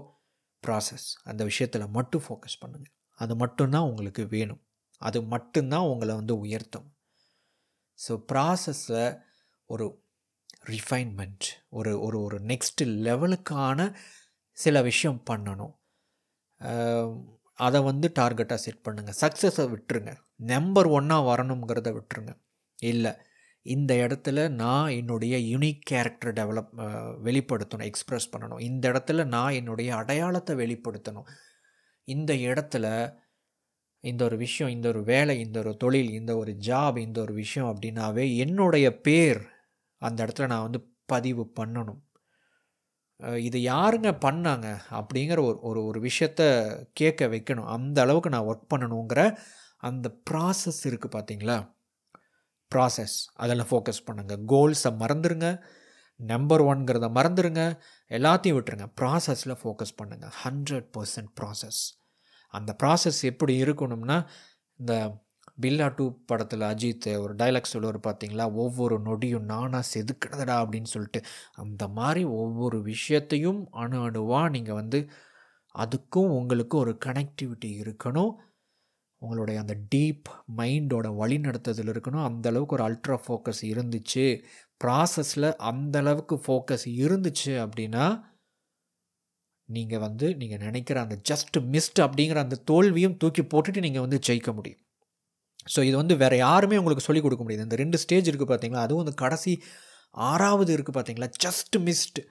ப்ராசஸ் 0.64 1.08
அந்த 1.30 1.42
விஷயத்தில் 1.50 1.94
மட்டும் 1.98 2.24
ஃபோக்கஸ் 2.26 2.60
பண்ணுங்கள் 2.64 2.94
அது 3.20 3.34
மட்டும்தான் 3.44 3.88
உங்களுக்கு 3.90 4.24
வேணும். 4.36 4.62
அது 5.02 5.20
மட்டும்தான் 5.34 5.88
உங்களை 5.94 6.14
வந்து 6.22 6.36
உயர்த்தும். 6.44 6.88
ஸோ 8.00 8.14
ப்ராசஸில் 8.32 9.04
ஒரு 9.70 9.86
ரிஃபைன்மெண்ட் 10.66 11.46
ஒரு 11.70 12.02
ஒரு 12.02 12.18
ஒரு 12.22 12.38
நெக்ஸ்ட் 12.40 12.82
லெவலுக்கான 13.08 13.94
சில 14.58 14.82
விஷயம் 14.82 15.24
பண்ணணும். 15.30 15.74
அதை 17.54 17.82
வந்து 17.82 18.12
டார்கெட்டாக 18.20 18.60
செட் 18.66 18.86
பண்ணுங்கள் 18.88 19.20
சக்ஸஸை 19.22 19.66
விட்டுருங்க. 19.74 20.12
நம்பர் 20.36 20.88
ஒன்னாக 20.88 21.28
வரணுங்கிறத 21.30 21.90
விட்டுருங்க. 21.98 22.34
இல்லை 22.80 23.12
இந்த 23.66 23.94
இடத்துல 23.96 24.50
நான் 24.50 24.90
என்னுடைய 24.90 25.38
யூனிக் 25.38 25.82
கேரக்டர் 25.82 26.34
டெவலப் 26.34 26.72
வெளிப்படுத்தணும் 27.24 27.90
எக்ஸ்ப்ரெஸ் 27.90 28.32
பண்ணணும். 28.32 28.62
இந்த 28.62 28.92
இடத்துல 28.92 29.26
நான் 29.26 29.52
என்னுடைய 29.52 29.96
அடையாளத்தை 29.96 30.56
வெளிப்படுத்தணும். 30.56 31.28
இந்த 32.08 32.34
இடத்துல 32.34 32.86
இந்த 34.04 34.24
ஒரு 34.24 34.38
விஷயம் 34.38 34.74
இந்த 34.74 34.88
ஒரு 34.88 35.04
வேலை 35.04 35.40
இந்த 35.40 35.60
ஒரு 35.60 35.78
தொழில் 35.78 36.12
இந்த 36.12 36.38
ஒரு 36.38 36.52
ஜாப் 36.60 36.98
இந்த 36.98 37.22
ஒரு 37.22 37.34
விஷயம் 37.34 37.70
அப்படின்னாவே 37.70 38.26
என்னுடைய 38.36 38.88
பேர் 38.98 39.42
அந்த 40.08 40.18
இடத்துல 40.26 40.48
நான் 40.54 40.66
வந்து 40.68 40.82
பதிவு 41.14 41.44
பண்ணணும். 41.60 42.02
இது 43.48 43.58
யாருங்க 43.74 44.10
பண்ணாங்க 44.26 44.68
அப்படிங்கிற 45.00 45.40
ஒரு 45.50 45.58
ஒரு 45.70 45.80
ஒரு 45.90 46.00
விஷயத்த 46.08 46.42
கேட்க 47.00 47.28
வைக்கணும். 47.34 47.70
அந்த 47.78 47.98
அளவுக்கு 48.06 48.34
நான் 48.36 48.48
ஒர்க் 48.52 48.72
பண்ணணுங்கிற 48.74 49.22
அந்த 49.90 50.08
ப்ராசஸ் 50.30 50.82
இருக்குது 50.90 51.16
பார்த்தீங்களா? 51.18 51.58
ப்ராசஸ் 52.72 53.18
அதில் 53.44 53.68
ஃபோக்கஸ் 53.70 54.06
பண்ணுங்கள் 54.08 54.44
கோல்ஸை 54.54 54.92
மறந்துடுங்க 55.04 55.48
நம்பர் 56.20 56.64
ஒன்கிறத 56.72 57.08
மறந்துடுங்க 57.18 57.62
எல்லாத்தையும் 58.12 58.58
விட்டுருங்க. 58.58 58.88
ப்ராசஸில் 59.00 59.60
ஃபோக்கஸ் 59.62 59.98
பண்ணுங்கள் 60.02 60.34
ஹண்ட்ரட் 60.44 60.88
பர்சன்ட் 60.98 61.32
ப்ராசஸ் 61.40 61.82
அந்த 62.54 62.72
ப்ராசஸ் 62.82 63.20
எப்படி 63.32 63.54
இருக்கணும்னா 63.66 64.18
இந்த 64.80 64.94
பில்லா 65.62 65.94
டூ 65.96 66.06
படத்தில் 66.26 66.62
அஜித் 66.62 67.08
ஒரு 67.20 67.34
டைலாக் 67.36 67.72
சொல்லுவார் 67.74 68.00
பார்த்தீங்களா 68.00 68.54
ஒவ்வொரு 68.54 68.96
நொடியும் 69.00 69.48
நானாக 69.52 69.84
செதுக்கினதடா 69.94 70.56
அப்படின்னு 70.64 70.84
சொல்லிட்டு 70.84 71.22
அந்த 71.56 71.88
மாதிரி 71.88 72.24
ஒவ்வொரு 72.24 72.82
விஷயத்தையும் 72.82 73.68
அணு 73.72 74.00
அணுவாக 74.04 74.50
நீங்கள் 74.50 74.74
வந்து 74.74 75.00
அதுக்கும் 75.76 76.32
உங்களுக்கும் 76.38 76.80
ஒரு 76.80 76.98
கனெக்டிவிட்டி 77.06 77.70
இருக்கணும். 77.84 78.32
உங்களுடைய 79.22 79.62
அந்த 79.62 79.76
டீப் 79.96 80.28
மைண்டோட 80.58 81.08
வழி 81.16 81.38
நடத்துதல் 81.38 81.92
இருக்கணும். 81.94 82.26
அந்தளவுக்கு 82.30 82.76
ஒரு 82.78 82.86
அல்ட்ரா 82.88 83.18
ஃபோக்கஸ் 83.26 83.62
இருந்துச்சு. 83.62 84.26
ப்ராசஸில் 84.84 85.50
அந்தளவுக்கு 85.72 86.38
ஃபோக்கஸ் 86.48 86.86
இருந்துச்சு 87.04 87.54
அப்படின்னா 87.66 88.06
நீங்கள் 89.70 90.00
வந்து 90.00 90.36
நீங்கள் 90.36 90.60
நினைக்கிற 90.60 90.98
அந்த 91.02 91.18
ஜஸ்ட் 91.30 91.58
மிஸ்ட் 91.74 92.00
அப்படிங்கிற 92.00 92.36
அந்த 92.36 92.62
தோல்வியும் 92.72 93.18
தூக்கி 93.18 93.42
போட்டுட்டு 93.42 93.80
நீங்கள் 93.80 94.02
வந்து 94.02 94.20
ஜெயிக்க 94.28 94.54
முடியும். 94.54 94.82
ஸோ 95.68 95.80
இது 95.88 95.96
வந்து 96.02 96.16
வேறு 96.24 96.38
யாருமே 96.38 96.80
உங்களுக்கு 96.82 97.08
சொல்லிக் 97.08 97.26
கொடுக்க 97.26 97.44
முடியாது. 97.46 97.66
இந்த 97.68 97.78
ரெண்டு 97.84 97.98
ஸ்டேஜ் 98.04 98.30
இருக்குது 98.30 98.52
பார்த்தீங்களா 98.52 98.86
அதுவும் 98.86 99.04
வந்து 99.04 99.16
கடைசி 99.24 99.54
ஆறாவது 100.30 100.72
இருக்குது 100.76 100.98
பார்த்தீங்களா 100.98 101.30
ஜஸ்ட் 101.46 101.76
மிஸ்டு 101.88 102.22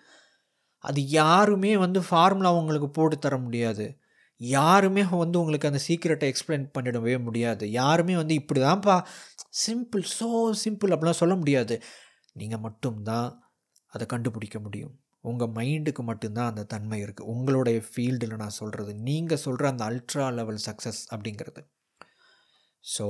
அது 0.85 1.01
யாருமே 1.21 1.73
வந்து 1.85 2.01
ஃபார்முலா 2.09 2.51
உங்களுக்கு 2.61 2.89
போட்டு 2.99 3.17
தர 3.19 3.35
முடியாது. 3.47 3.87
யாருமே 4.41 5.03
வந்து 5.23 5.37
உங்களுக்கு 5.41 5.71
அந்த 5.71 5.81
சீக்கிரட்டை 5.87 6.27
எக்ஸ்பிளைன் 6.33 6.65
பண்ணிடவே 6.77 7.15
முடியாது. 7.27 7.65
யாருமே 7.81 8.15
வந்து 8.21 8.35
இப்படி 8.41 8.61
தான்ப்பா 8.61 8.97
சிம்பிள் 9.65 10.05
ஸோ 10.19 10.29
சிம்பிள் 10.65 10.93
அப்படிலாம் 10.95 11.21
சொல்ல 11.23 11.35
முடியாது. 11.43 11.77
நீங்கள் 12.33 12.63
மட்டும்தான் 12.67 13.29
அதை 13.93 14.05
கண்டுபிடிக்க 14.15 14.59
முடியும். 14.67 14.95
உங்கள் 15.31 15.53
மைண்டுக்கு 15.59 16.03
மட்டும்தான் 16.11 16.51
அந்த 16.53 16.63
தன்மை 16.75 16.99
இருக்குது 17.05 17.31
உங்களுடைய 17.33 17.79
ஃபீல்டில் 17.89 18.41
நான் 18.43 18.59
சொல்கிறது 18.61 18.93
நீங்கள் 19.09 19.43
சொல்கிற 19.47 19.69
அந்த 19.73 19.85
அல்ட்ரா 19.91 20.27
லெவல் 20.39 20.63
சக்ஸஸ் 20.69 21.03
அப்படிங்கிறது. 21.15 21.63
ஸோ 22.85 23.07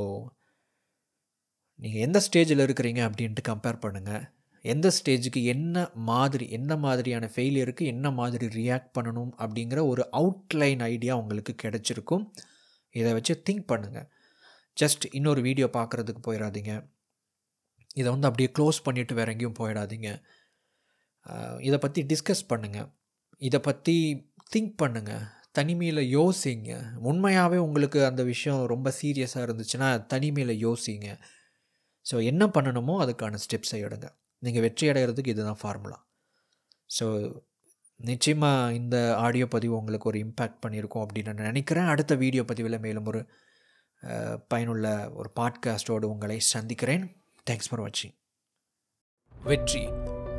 நீங்கள் 1.79 2.05
எந்த 2.07 2.19
ஸ்டேஜில் 2.27 2.65
இருக்கிறீங்க 2.67 3.01
அப்படின்ட்டு 3.09 3.43
கம்பேர் 3.49 3.83
பண்ணுங்கள் 3.85 4.25
எந்த 4.65 4.89
ஸ்டேஜுக்கு 4.97 5.41
என்ன 5.53 5.77
மாதிரி 6.09 6.47
என்ன 6.51 6.73
மாதிரியான 6.77 7.29
ஃபெயிலியருக்கு 7.35 7.85
என்ன 7.93 8.07
மாதிரி 8.11 8.47
ரியாக்ட் 8.59 8.91
பண்ணணும் 8.99 9.33
அப்படிங்கிற 9.43 9.81
ஒரு 9.87 10.03
அவுட்லைன் 10.13 10.83
ஐடியா 10.93 11.15
உங்களுக்கு 11.17 11.53
கிடச்சிருக்கும். 11.63 12.25
இதை 12.95 13.11
வச்சு 13.13 13.35
திங்க் 13.47 13.67
பண்ணுங்கள் 13.73 14.09
ஜஸ்ட் 14.77 15.05
இன்னொரு 15.19 15.41
வீடியோ 15.41 15.67
பார்க்குறதுக்கு 15.79 16.23
போயிடாதீங்க 16.29 16.73
இதை 17.95 18.09
வந்து 18.11 18.29
அப்படியே 18.29 18.51
க்ளோஸ் 18.59 18.85
பண்ணிவிட்டு 18.87 19.15
வேறு 19.19 19.33
எங்கேயும் 19.35 19.61
போயிடாதீங்க. 19.61 20.09
இதை 21.69 21.79
பற்றி 21.79 22.01
டிஸ்கஸ் 22.13 22.45
பண்ணுங்கள் 22.53 22.89
இதை 23.43 23.59
பற்றி 23.69 23.95
திங்க் 24.55 24.75
பண்ணுங்கள் 24.83 25.25
தனிமையில் 25.55 26.03
யோசிங்க. 26.19 26.71
உண்மையாகவே 27.11 27.59
உங்களுக்கு 27.67 28.01
அந்த 28.09 28.23
விஷயம் 28.33 28.61
ரொம்ப 28.73 28.89
சீரியஸாக 29.01 29.47
இருந்துச்சுன்னா 29.47 29.89
தனிமையில் 30.07 30.55
யோசிங்க. 30.67 31.09
ஸோ 32.07 32.17
என்ன 32.31 32.45
பண்ணணுமோ 32.57 32.95
அதுக்கான 33.05 33.41
ஸ்டெப்ஸை 33.45 33.81
எடுங்க. 33.87 34.09
நீங்கள் 34.43 34.65
வெற்றி 34.67 34.87
அடைகிறதுக்கு 34.91 35.33
இதுதான் 35.35 35.61
ஃபார்முலா 35.63 35.99
ஸோ 36.99 37.07
நிச்சயமாக 38.01 38.75
இந்த 38.75 38.97
ஆடியோ 39.25 39.47
பதிவு 39.55 39.75
உங்களுக்கு 39.79 40.11
ஒரு 40.11 40.19
இம்பேக்ட் 40.27 40.63
பண்ணியிருக்கோம் 40.65 41.05
அப்படின்னு 41.07 41.33
நான் 41.33 41.51
நினைக்கிறேன். 41.51 41.91
அடுத்த 41.95 42.15
வீடியோ 42.15 42.45
பதிவில் 42.51 42.85
மேலும் 42.87 43.09
ஒரு 43.13 43.21
பயனுள்ள 44.53 44.87
ஒரு 45.21 45.31
பாட்காஸ்டோடு 45.41 46.13
உங்களை 46.15 46.39
சந்திக்கிறேன். 46.55 47.05
தேங்க்ஸ் 47.47 47.71
ஃபார் 47.71 47.85
வாட்சிங் 47.85 48.17
வெற்றி. 49.33 49.85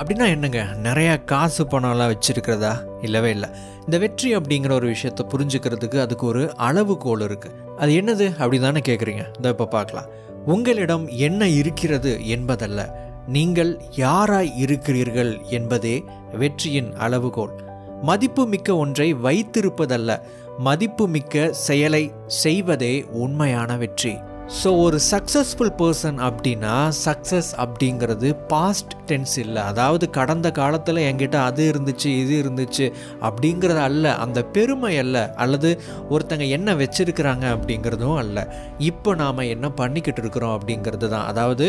அப்படின்னா 0.02 0.28
என்னங்க? 0.28 0.66
நிறையா 0.84 1.24
காசு 1.24 1.64
பணம்லாம் 1.64 2.12
வச்சுருக்கிறதா? 2.14 2.72
இல்லவே 3.02 3.30
இல்லை. 3.30 3.50
இந்த 3.80 3.98
வெற்றி 3.98 4.36
அப்படிங்கிற 4.36 4.72
ஒரு 4.72 4.88
விஷயத்தை 4.88 5.26
புரிஞ்சுக்கிறதுக்கு 5.30 6.00
அதுக்கு 6.00 6.26
ஒரு 6.26 6.54
அளவுகோல் 6.58 7.20
இருக்குது 7.20 7.76
அது 7.78 7.92
என்னது? 7.92 8.26
அப்படி 8.32 8.60
தானே 8.60 8.80
கேட்குறீங்க 8.80 9.24
இந்த 9.36 9.50
இப்போ 9.50 9.66
பார்க்கலாம் 9.66 10.06
உங்களிடம் 10.46 11.08
என்ன 11.08 11.48
இருக்கிறது 11.48 12.28
என்பதல்ல. 12.28 13.10
நீங்கள் 13.28 13.82
யாராய் 13.96 14.52
இருக்கிறீர்கள் 14.56 15.42
என்பதே 15.50 16.04
வெற்றியின் 16.34 16.94
அளவுகோல். 16.96 17.54
மதிப்பு 18.02 18.48
மிக்க 18.48 18.76
ஒன்றை 18.76 19.14
வைத்திருப்பதல்ல. 19.14 20.20
மதிப்பு 20.58 21.08
மிக்க 21.08 21.54
செயலை 21.54 22.12
செய்வதே 22.28 23.04
உண்மையான 23.04 23.78
வெற்றி. 23.78 24.18
ஸோ 24.60 24.70
ஒரு 24.86 24.98
சக்ஸஸ்ஃபுல் 25.12 25.72
பர்சன் 25.82 26.18
அப்படின்னா 26.28 26.74
சக்ஸஸ் 27.06 27.52
அப்படிங்கிறது 27.64 28.30
பாஸ்ட் 28.54 28.94
டென்ஸ் 29.10 29.36
இல்லை. 29.44 29.62
அதாவது 29.72 30.06
கடந்த 30.18 30.48
காலத்தில் 30.58 31.00
என்கிட்ட 31.10 31.38
அது 31.50 31.62
இருந்துச்சு 31.72 32.10
இது 32.24 32.34
இருந்துச்சு 32.44 32.86
அப்படிங்கிறது 33.28 33.82
அல்ல. 33.90 34.16
அந்த 34.26 34.42
பெருமை 34.56 34.92
அல்ல. 35.04 35.22
அல்லது 35.44 35.72
ஒருத்தங்க 36.10 36.48
என்ன 36.58 36.76
வச்சுருக்கிறாங்க 36.82 37.46
அப்படிங்கிறதும் 37.56 38.20
அல்ல. 38.24 38.46
இப்போ 38.90 39.14
நாம் 39.24 39.50
என்ன 39.56 39.70
பண்ணிக்கிட்டு 39.82 40.24
இருக்கிறோம் 40.26 40.56
அப்படிங்கிறது 40.58 41.10
தான். 41.16 41.26
அதாவது 41.32 41.68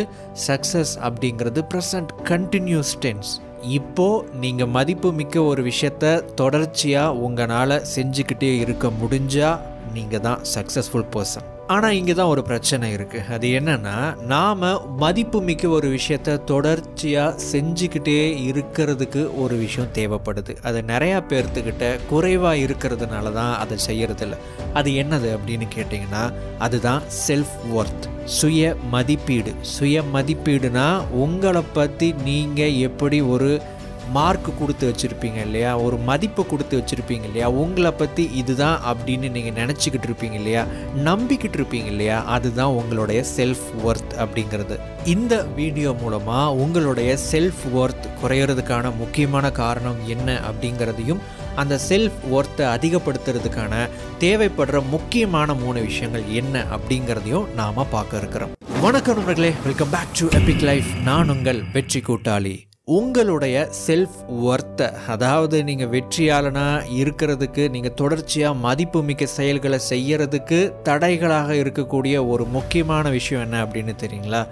சக்ஸஸ் 0.49 0.97
அப்படிங்கிறது 1.09 1.62
ப்ரெசண்ட் 1.75 2.12
கண்டினியூஸ் 2.33 2.92
டென்ஸ் 3.07 3.33
இப்போ 3.79 4.09
நீங்கள் 4.42 4.73
மதிப்பு 4.79 5.09
மிக்க 5.21 5.45
ஒரு 5.53 5.62
விஷயத்த 5.71 6.14
தொடர்ச்சியாக 6.35 7.16
உங்களால் 7.29 7.79
செஞ்சுக்கிட்டே 7.97 8.53
இருக்க 8.64 8.87
முடிஞ்சால் 9.03 9.61
நீங்கள் 9.92 10.27
தான் 10.29 10.40
சக்ஸஸ்ஃபுல் 10.57 11.11
பர்சன் 11.16 11.49
ஆனால் 11.66 11.92
இங்கே 11.92 12.12
தான் 12.12 12.27
ஒரு 12.27 12.42
பிரச்சனை 12.42 12.94
இருக்குது 12.94 13.31
அது 13.31 13.48
என்னென்னா 13.48 14.27
நாம் 14.27 14.62
மதிப்புமிக்க 14.98 15.68
ஒரு 15.68 15.88
விஷயத்த 15.88 16.44
தொடர்ச்சியாக 16.44 17.38
செஞ்சுக்கிட்டே 17.53 18.16
இருக்கிறதுக்கு 18.51 19.37
ஒரு 19.37 19.57
விஷயம் 19.57 19.92
தேவைப்படுது. 19.92 20.57
அது 20.62 20.83
நிறையா 20.87 21.22
பேர்த்துக்கிட்ட 21.29 21.98
குறைவாக 22.09 22.57
இருக்கிறதுனால 22.57 23.33
தான் 23.33 23.59
அதை 23.59 23.79
செய்கிறதில்ல 23.87 24.38
அது 24.75 24.90
என்னது 24.90 25.37
அப்படின்னு 25.37 25.68
கேட்டிங்கன்னா 25.77 26.33
அதுதான் 26.59 27.03
செல்ஃப் 27.27 27.57
ஒர்த் 27.75 28.11
சுய 28.25 28.77
மதிப்பீடு. 28.90 29.55
சுய 29.61 30.03
மதிப்பீடுனா 30.14 31.01
உங்களை 31.11 31.62
பற்றி 31.72 32.12
நீங்கள் 32.12 32.75
எப்படி 32.75 33.20
ஒரு 33.20 33.62
மார்க் 34.11 34.59
கொடுத்து 34.59 34.93
வச்சுருப்பீங்க 34.93 35.37
இல்லையா? 35.37 35.79
ஒரு 35.79 35.97
மதிப்பு 35.97 36.47
கொடுத்து 36.47 36.79
வச்சுருப்பீங்க 36.79 37.25
இல்லையா? 37.25 37.51
உங்களை 37.51 37.91
பற்றி 37.91 38.31
இதுதான் 38.33 38.81
அப்படின்னு 38.85 39.31
நீங்கள் 39.31 39.67
நினச்சிக்கிட்டு 39.67 40.07
இருப்பீங்க 40.07 40.33
இல்லையா? 40.33 40.67
நம்பிக்கிட்டு 41.05 41.57
இருப்பீங்க 41.57 41.85
இல்லையா? 41.85 42.25
அதுதான் 42.25 42.71
உங்களுடைய 42.71 43.25
செல்ஃப் 43.37 43.65
ஒர்த் 43.85 44.15
அப்படிங்கிறது. 44.19 44.79
இந்த 45.05 45.45
வீடியோ 45.45 45.93
மூலமாக 45.93 46.53
உங்களுடைய 46.53 47.19
செல்ஃப் 47.33 47.62
ஒர்த் 47.75 48.09
குறையிறதுக்கான 48.23 48.97
முக்கியமான 48.97 49.51
காரணம் 49.51 49.97
என்ன 50.07 50.41
அப்படிங்கிறதையும் 50.51 51.19
அந்த 51.55 51.79
செல்ஃப் 51.88 52.21
ஒர்த்தை 52.33 52.59
அதிகப்படுத்துறதுக்கான 52.59 53.88
தேவைப்படுற 54.21 54.88
முக்கியமான 54.88 55.55
மூணு 55.55 55.81
விஷயங்கள் 55.81 56.25
என்ன 56.29 56.65
அப்படிங்கிறதையும் 56.65 57.55
நாம் 57.55 57.91
பார்க்க 57.91 58.19
இருக்கிறோம். 58.19 58.51
வணக்கம் 58.81 59.17
நண்பர்களே 59.17 59.53
welcome 59.65 59.91
back 59.91 60.31
to 60.31 60.38
epic 60.38 60.62
life 60.62 60.85
நான் 61.05 61.29
உங்கள் 61.29 61.65
வெற்றி 61.73 62.01
கூட்டாளி. 62.01 62.71
உங்களுடைய 62.88 63.68
செல்ஃப் 63.87 64.16
ஒர்த்தை 64.45 64.87
அதாவது 65.07 65.64
நீங்கள் 65.64 65.88
வெற்றியாளனாக 65.88 66.88
இருக்கிறதுக்கு 66.92 67.71
நீங்கள் 67.71 67.95
தொடர்ச்சியாக 67.95 68.59
மதிப்புமிக்க 68.59 69.27
செயல்களை 69.27 69.79
செய்கிறதுக்கு 69.90 70.59
தடைகளாக 70.83 71.49
இருக்கக்கூடிய 71.53 72.27
ஒரு 72.29 72.45
முக்கியமான 72.45 73.11
விஷயம் 73.11 73.42
என்ன 73.42 73.64
அப்படின்னு 73.64 73.95
தெரியுங்களா? 74.05 74.47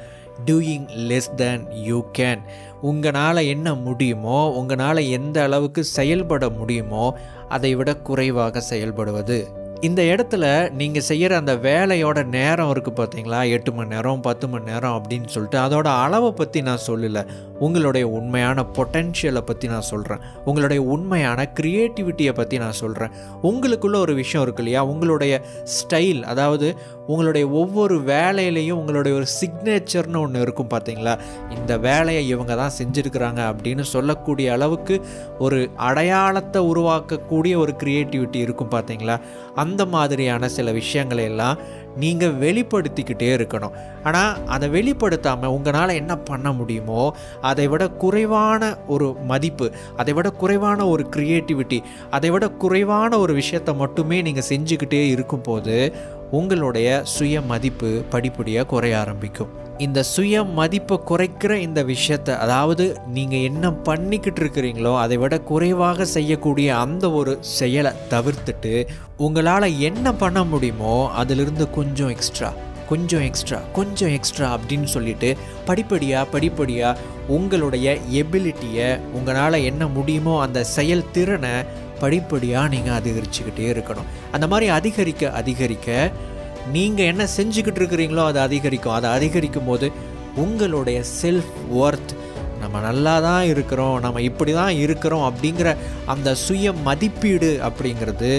Doing 0.47 0.87
less 1.09 1.35
than 1.37 1.64
you 1.71 2.11
can 2.19 2.38
உங்களால் 2.81 3.37
என்ன 3.37 3.75
முடியுமோ 3.75 4.49
உங்களால் 4.51 4.97
எந்த 4.97 5.43
அளவுக்கு 5.43 5.85
செயல்பட 5.85 6.49
முடியுமோ 6.49 7.16
அதை 7.49 7.75
விட 7.75 7.97
குறைவாக 7.97 8.62
செயல்படுவது. 8.71 9.38
இந்த 9.81 10.03
இடத்துல 10.03 10.71
நீங்கள் 10.71 11.03
செய்கிற 11.03 11.37
அந்த 11.37 11.55
வேலையோட 11.57 12.25
நேரம் 12.25 12.73
இருக்குது 12.73 12.99
பார்த்தீங்களா 13.01 13.51
எட்டு 13.51 13.73
மணி 13.73 13.88
நேரம் 13.88 14.21
பத்து 14.21 14.49
மணி 14.49 14.64
நேரம் 14.64 14.97
அப்படின்னு 14.97 15.27
சொல்லிட்டு 15.27 15.59
அதோட 15.59 15.85
அளவை 15.85 16.33
பற்றி 16.33 16.62
நான் 16.62 16.79
சொல்லலை. 16.87 17.27
உங்களுடைய 17.59 18.09
உண்மையான 18.09 18.64
பொட்டென்ஷியலை 18.73 19.40
பற்றி 19.40 19.69
நான் 19.69 19.81
சொல்கிறேன் 19.81 20.19
உங்களுடைய 20.45 20.83
உண்மையான 20.83 21.53
க்ரியேட்டிவிட்டியை 21.61 22.35
பற்றி 22.35 22.59
நான் 22.59 22.73
சொல்கிறேன் 22.73 23.11
உங்களுக்குள்ள 23.43 23.97
ஒரு 23.97 24.14
விஷயம் 24.14 24.45
இருக்கு 24.47 24.62
இல்லையா? 24.62 24.85
உங்களுடைய 24.85 25.43
ஸ்டைல் 25.64 26.23
அதாவது 26.23 26.77
உங்களுடைய 27.11 27.44
ஒவ்வொரு 27.61 27.96
வேலையிலையும் 28.11 28.79
உங்களுடைய 28.81 29.12
ஒரு 29.18 29.27
சிக்னேச்சர்னு 29.40 30.20
ஒன்று 30.25 30.44
இருக்கும் 30.46 30.73
பார்த்தீங்களா? 30.75 31.14
இந்த 31.57 31.73
வேலையை 31.88 32.23
இவங்க 32.29 32.55
தான் 32.62 32.77
செஞ்சுருக்கிறாங்க 32.79 33.40
அப்படின்னு 33.51 33.85
சொல்லக்கூடிய 33.94 34.49
அளவுக்கு 34.57 34.94
ஒரு 35.38 35.59
அடையாளத்தை 35.88 36.62
உருவாக்கக்கூடிய 36.70 37.55
ஒரு 37.64 37.75
க்ரியேட்டிவிட்டி 37.83 38.40
இருக்கும் 38.46 38.75
பார்த்தீங்களா? 38.75 39.16
அந்த 39.57 39.85
மாதிரியான 39.94 40.49
சில 40.57 40.73
விஷயங்களை 40.73 41.25
எல்லாம் 41.25 41.61
நீங்கள் 41.96 42.37
வெளிப்படுத்திக்கிட்டே 42.42 43.29
இருக்கணும். 43.37 43.73
ஆனால் 44.09 44.37
அதை 44.55 44.66
வெளிப்படுத்தாமல் 44.77 45.55
உங்களால் 45.57 45.99
என்ன 46.01 46.12
பண்ண 46.29 46.49
முடியுமோ 46.53 47.01
அதை 47.51 47.66
விட 47.73 47.85
குறைவான 48.03 48.62
ஒரு 48.94 49.07
மதிப்பு 49.33 49.66
அதை 49.96 50.12
விட 50.18 50.29
குறைவான 50.42 50.87
ஒரு 50.92 51.05
க்ரியேட்டிவிட்டி 51.14 51.79
அதை 52.11 52.31
விட 52.31 52.46
குறைவான 52.62 53.18
ஒரு 53.18 53.33
விஷயத்தை 53.40 53.75
மட்டுமே 53.83 54.18
நீங்கள் 54.29 54.49
செஞ்சுக்கிட்டே 54.53 55.03
இருக்கும்போது 55.11 55.77
உங்களுடைய 56.31 57.03
சுய 57.05 57.40
மதிப்பு 57.43 58.03
படிப்படியாக 58.11 58.66
குறைய 58.66 58.99
ஆரம்பிக்கும். 58.99 59.51
இந்த 59.79 60.03
சுய 60.03 60.45
மதிப்பை 60.45 61.01
குறைக்கிற 61.07 61.53
இந்த 61.55 61.83
விஷயத்தை 61.83 62.35
அதாவது 62.35 62.85
நீங்கள் 63.07 63.40
என்ன 63.40 63.73
பண்ணிக்கிட்டு 63.73 64.43
இருக்கிறீங்களோ 64.43 64.99
அதை 64.99 65.16
விட 65.16 65.40
குறைவாக 65.40 66.05
செய்யக்கூடிய 66.05 66.77
அந்த 66.77 67.12
ஒரு 67.12 67.38
செயலை 67.40 67.93
தவிர்த்துட்டு 68.11 68.87
உங்களால் 69.16 69.79
என்ன 69.79 70.12
பண்ண 70.12 70.45
முடியுமோ 70.45 71.11
அதிலிருந்து 71.12 71.71
கொஞ்சம் 71.71 72.09
எக்ஸ்ட்ரா 72.09 72.53
கொஞ்சம் 72.88 73.21
எக்ஸ்ட்ரா 73.21 73.59
கொஞ்சம் 73.73 74.12
எக்ஸ்ட்ரா 74.12 74.57
அப்படின்னு 74.57 74.85
சொல்லிட்டு 74.85 75.37
படிப்படியாக 75.64 76.31
படிப்படியாக 76.31 76.99
உங்களுடைய 77.29 77.99
எபிலிட்டியை 78.11 78.88
உங்களால் 79.12 79.53
என்ன 79.53 79.87
முடியுமோ 79.87 80.43
அந்த 80.43 80.64
செயல் 80.64 81.11
திறனை 81.11 81.55
படிப்படியாக 82.03 82.73
நீங்கள் 82.75 82.97
அதிகரிச்சுக்கிட்டே 83.01 83.67
இருக்கணும். 83.75 84.09
அந்த 84.33 84.47
மாதிரி 84.53 84.69
அதிகரிக்க 84.79 85.33
அதிகரிக்க 85.41 86.13
நீங்கள் 86.77 87.11
என்ன 87.13 87.23
செஞ்சுக்கிட்டு 87.37 87.81
இருக்கிறீங்களோ 87.83 88.25
அதை 88.31 88.41
அதிகரிக்கும். 88.49 88.97
அதை 88.99 89.11
அதிகரிக்கும் 89.19 89.69
போது 89.71 89.87
உங்களுடைய 90.45 90.99
செல்ஃப் 91.21 91.55
ஒர்த் 91.83 92.13
நம்ம 92.63 92.81
நல்லா 92.87 93.15
தான் 93.27 93.45
இருக்கிறோம் 93.53 93.95
நம்ம 94.05 94.21
இப்படி 94.31 94.53
தான் 94.59 94.75
இருக்கிறோம் 94.85 95.27
அப்படிங்கிற 95.29 95.69
அந்த 96.15 96.35
சுய 96.47 96.73
மதிப்பீடு 96.89 97.51
அப்படிங்கிறது 97.69 98.31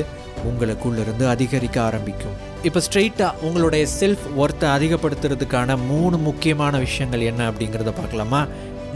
உங்களுக்குள்ளிருந்து 0.49 1.25
அதிகரிக்க 1.33 1.77
ஆரம்பிக்கும். 1.87 2.37
இப்போ 2.67 2.79
ஸ்ட்ரெயிட்டாக 2.85 3.39
உங்களுடைய 3.47 3.83
செல்ஃப் 3.99 4.25
ஒர்த்தை 4.41 4.67
அதிகப்படுத்துறதுக்கான 4.75 5.77
மூணு 5.87 6.17
முக்கியமான 6.27 6.77
விஷயங்கள் 6.85 7.27
என்ன 7.31 7.49
அப்படிங்கிறத 7.51 7.93
பார்க்கலாமா? 7.99 8.41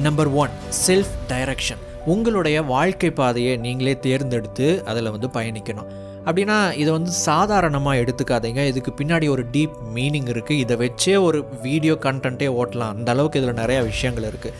நம்பர் 0.06 0.32
ஒன் 0.44 0.56
செல்ஃப் 0.86 1.14
டைரக்ஷன் 1.32 1.84
உங்களுடைய 2.06 2.62
வாழ்க்கை 2.62 3.12
பாதையை 3.12 3.58
நீங்களே 3.58 4.00
தேர்ந்தெடுத்து 4.00 4.84
அதில் 4.86 5.12
வந்து 5.12 5.28
பயணிக்கணும். 5.28 5.90
அப்படின்னா 6.26 6.58
இதை 6.78 6.92
வந்து 6.92 7.12
சாதாரணமாக 7.12 8.02
எடுத்துக்காதீங்க. 8.02 8.66
இதுக்கு 8.66 8.92
பின்னாடி 8.98 9.30
ஒரு 9.30 9.46
டீப் 9.52 9.76
மீனிங் 9.96 10.30
இருக்குது 10.34 10.64
இதை 10.66 10.78
வச்சே 10.78 11.24
ஒரு 11.24 11.46
வீடியோ 11.62 11.94
கண்டென்ட்டே 11.94 12.50
ஓட்டலாம். 12.62 12.94
அந்த 12.96 13.12
அளவுக்கு 13.12 13.42
இதில் 13.42 13.60
நிறையா 13.64 13.84
விஷயங்கள் 13.84 14.30
இருக்குது 14.32 14.54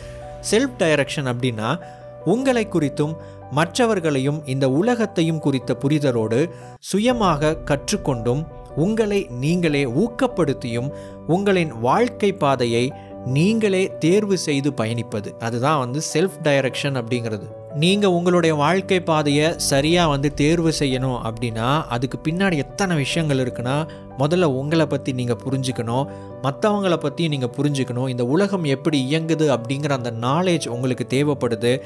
செல்ஃப் 0.50 0.76
டைரக்ஷன் 0.78 1.30
அப்படின்னா 1.32 1.80
உங்களை 2.24 2.68
குறித்தும் 2.70 3.16
மற்றவர்களையும் 3.50 4.46
இந்த 4.46 4.70
உலகத்தையும் 4.70 5.38
குறித்த 5.38 5.76
புரிதலோடு 5.82 6.50
சுயமாக 6.78 7.56
கற்றுக்கொண்டும் 7.64 8.46
உங்களை 8.76 9.26
நீங்களே 9.40 9.84
ஊக்கப்படுத்தியும் 9.84 10.88
உங்களின் 11.26 11.72
வாழ்க்கை 11.80 12.32
பாதையை 12.32 12.92
நீங்களே 13.26 13.92
தேர்வு 13.98 14.38
செய்து 14.38 14.70
பயணிப்பது. 14.70 15.38
அதுதான் 15.38 15.78
வந்து 15.78 16.00
செல்ஃப் 16.12 16.36
டைரக்ஷன் 16.42 16.98
அப்படிங்கிறது. 17.00 17.46
நீங்கள் 17.74 18.10
உங்களுடைய 18.10 18.54
வாழ்க்கை 18.54 19.00
பாதையை 19.00 19.54
சரியாக 19.56 20.08
வந்து 20.08 20.34
தேர்வு 20.34 20.72
செய்யணும் 20.78 21.18
அப்படின்னா 21.24 21.84
அதுக்கு 21.86 22.18
பின்னாடி 22.28 22.56
எத்தனை 22.56 22.96
விஷயங்கள் 22.96 23.38
இருக்குன்னா 23.38 23.88
முதல்ல 24.18 24.42
உங்களை 24.42 24.86
பற்றி 24.86 25.12
நீங்கள் 25.12 25.40
புரிஞ்சுக்கணும். 25.44 26.06
மற்றவங்களை 26.42 26.96
பற்றி 26.96 27.28
நீங்கள் 27.28 27.54
புரிஞ்சுக்கணும். 27.56 28.08
இந்த 28.08 28.26
உலகம் 28.26 28.64
எப்படி 28.64 29.06
இயங்குது 29.10 29.56
அப்படிங்கிற 29.56 29.90
அந்த 29.90 30.10
நாலேஜ் 30.10 30.68
உங்களுக்கு 30.68 31.06
தேவைப்படுது. 31.10 31.80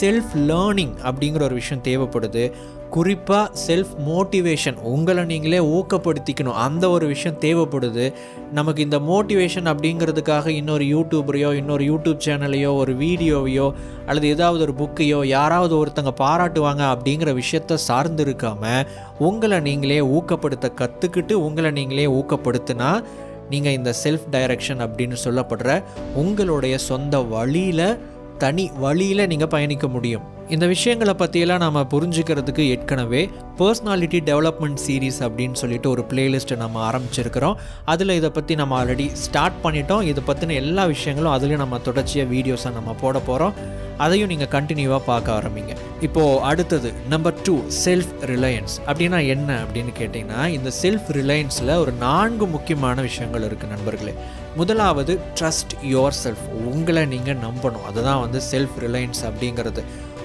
செல்ஃப் 0.00 0.32
லேர்னிங் 0.34 0.94
அப்படிங்கிற 1.04 1.42
ஒரு 1.42 1.54
விஷயம் 1.54 1.82
தேவைப்படுது. 1.82 2.52
குறிப்பாக 2.90 3.50
செல்ஃப் 3.66 3.92
மோட்டிவேஷன் 4.06 4.76
உங்களை 4.82 5.24
நீங்களே 5.24 5.58
ஊக்கப்படுத்திக்கணும். 5.58 6.58
அந்த 6.66 6.90
ஒரு 6.90 7.06
விஷயம் 7.06 7.38
தேவைப்படுது. 7.40 8.12
நமக்கு 8.52 8.82
இந்த 8.82 8.98
மோட்டிவேஷன் 8.98 9.68
அப்படிங்கிறதுக்காக 9.72 10.46
இன்னொரு 10.46 10.84
யூடியூபரையோ 10.84 11.52
இன்னொரு 11.54 11.84
யூடியூப் 11.84 12.20
சேனலையோ 12.24 12.76
ஒரு 12.76 12.94
வீடியோவையோ 12.94 13.72
அல்லது 14.06 14.28
ஏதாவது 14.28 14.62
ஒரு 14.62 14.72
புக்கையோ 14.72 15.24
யாராவது 15.24 15.86
ஒருத்தங்க 15.86 16.12
பாராட்டுவாங்க 16.20 16.82
அப்படிங்கிற 16.94 17.42
விஷயத்த 17.42 17.74
சார்ந்து 17.74 18.24
இருக்காமல் 18.24 18.86
உங்களை 19.18 19.60
நீங்களே 19.60 20.00
ஊக்கப்படுத்த 20.00 20.72
கற்றுக்கிட்டு 20.80 21.32
உங்களை 21.32 21.70
நீங்களே 21.70 22.06
ஊக்கப்படுத்தினா 22.06 23.02
நீங்கள் 23.50 23.72
இந்த 23.72 23.94
செல்ஃப் 24.04 24.26
டைரக்ஷன் 24.30 24.82
அப்படின்னு 24.84 25.16
சொல்லப்படுற 25.24 25.82
உங்களுடைய 26.14 26.78
சொந்த 26.78 27.20
வழியில் 27.20 27.98
தனி 28.44 28.64
வழியில் 28.84 29.28
நீங்கள் 29.32 29.50
பயணிக்க 29.54 29.86
முடியும். 29.96 30.24
இந்த 30.54 30.64
விஷயங்களை 30.72 31.14
பற்றியெல்லாம் 31.20 31.62
நாம் 31.64 31.90
புரிஞ்சுக்கிறதுக்கு 31.92 32.62
ஏற்கனவே 32.72 33.20
பர்சனாலிட்டி 33.60 34.18
டெவலப்மெண்ட் 34.30 34.80
சீரீஸ் 34.86 35.20
அப்படின்னு 35.26 35.58
சொல்லிட்டு 35.60 35.88
ஒரு 35.94 36.02
பிளேலிஸ்ட்டை 36.10 36.56
நம்ம 36.62 36.80
ஆரம்பிச்சிருக்கிறோம். 36.88 37.58
அதில் 37.92 38.16
இதை 38.20 38.30
பற்றி 38.38 38.54
நம்ம 38.62 38.76
ஆல்ரெடி 38.80 39.06
ஸ்டார்ட் 39.24 39.60
பண்ணிட்டோம். 39.64 40.02
இதை 40.12 40.22
பற்றின 40.30 40.56
எல்லா 40.62 40.84
விஷயங்களும் 40.94 41.34
அதுலேயும் 41.36 41.64
நம்ம 41.64 41.80
தொடர்ச்சியாக 41.88 42.32
வீடியோஸை 42.34 42.72
நம்ம 42.78 42.96
போட 43.04 43.18
போகிறோம் 43.30 43.56
அதையும் 44.04 44.30
நீங்கள் 44.32 44.52
கண்டினியூவாக 44.56 45.02
பார்க்க 45.10 45.38
ஆரம்பிங்க. 45.38 45.72
இப்போது 46.06 46.38
அடுத்தது 46.50 46.88
நம்பர் 47.14 47.40
டூ 47.46 47.56
செல்ஃப் 47.84 48.12
ரிலையன்ஸ் 48.32 48.76
அப்படின்னா 48.88 49.18
என்ன 49.34 49.50
அப்படின்னு 49.64 49.92
கேட்டிங்கன்னா 50.00 50.40
இந்த 50.58 50.70
செல்ஃப் 50.82 51.10
ரிலையன்ஸில் 51.20 51.74
ஒரு 51.82 51.92
நான்கு 52.06 52.46
முக்கியமான 52.56 52.96
விஷயங்கள் 53.08 53.46
இருக்குது 53.48 53.74
நண்பர்களே. 53.74 54.14
முதலாவது 54.56 55.18
ட்ரஸ்ட் 55.40 55.74
யோர் 55.82 56.12
செல்ஃப் 56.24 56.48
உங்களை 56.48 57.06
நீங்கள் 57.06 57.36
நம்பணும். 57.36 57.82
அதுதான் 57.82 58.20
வந்து 58.20 58.40
செல்ஃப் 58.50 58.74
ரிலையன்ஸ் 58.80 59.22
அப்படிங்கிறது. 59.22 59.82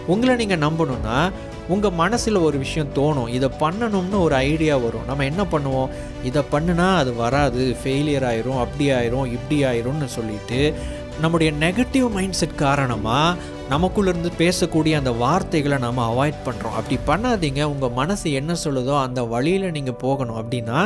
உங்களை 0.08 0.46
நீங்கள் 0.46 0.70
நம்பணும்னா 0.70 1.32
உங்கள் 1.68 1.92
மனசில் 1.92 2.36
ஒரு 2.36 2.58
விஷயம் 2.58 2.94
தோணும். 2.94 3.30
இதை 3.30 3.50
பண்ணணும்னு 3.60 4.20
ஒரு 4.20 4.36
ஐடியா 4.36 4.78
வரும். 4.78 5.06
நம்ம 5.08 5.24
என்ன 5.24 5.44
பண்ணுவோம்? 5.44 5.90
இதை 6.24 6.44
பண்ணுனா 6.52 6.96
அது 6.96 7.16
வராது. 7.16 7.76
ஃபெயிலியர் 7.84 8.28
ஆயிரும் 8.32 8.60
அப்படி 8.60 8.92
ஆயிரும் 8.92 9.32
இப்படி 9.38 9.64
ஆயிரும்னு 9.64 10.06
சொல்லிட்டு 10.06 10.74
நம்முடைய 11.22 11.54
நெகட்டிவ் 11.60 12.12
மைண்ட் 12.12 12.34
செட் 12.34 12.56
காரணமாக 12.56 13.38
நமக்குள்ளேருந்து 13.72 14.30
பேசக்கூடிய 14.38 14.94
அந்த 14.98 15.12
வார்த்தைகளை 15.22 15.78
நம்ம 15.78 16.04
அவாய்ட் 16.10 16.38
பண்ணுறோம் 16.46 16.76
அப்படி 16.80 16.98
பண்ணாதீங்க. 17.08 17.64
உங்கள் 17.64 17.96
மனசு 17.98 18.28
என்ன 18.32 18.52
சொல்லுதோ 18.64 18.94
அந்த 19.02 19.24
வழியில் 19.24 19.74
நீங்கள் 19.78 19.98
போகணும். 20.04 20.38
அப்படின்னா 20.42 20.78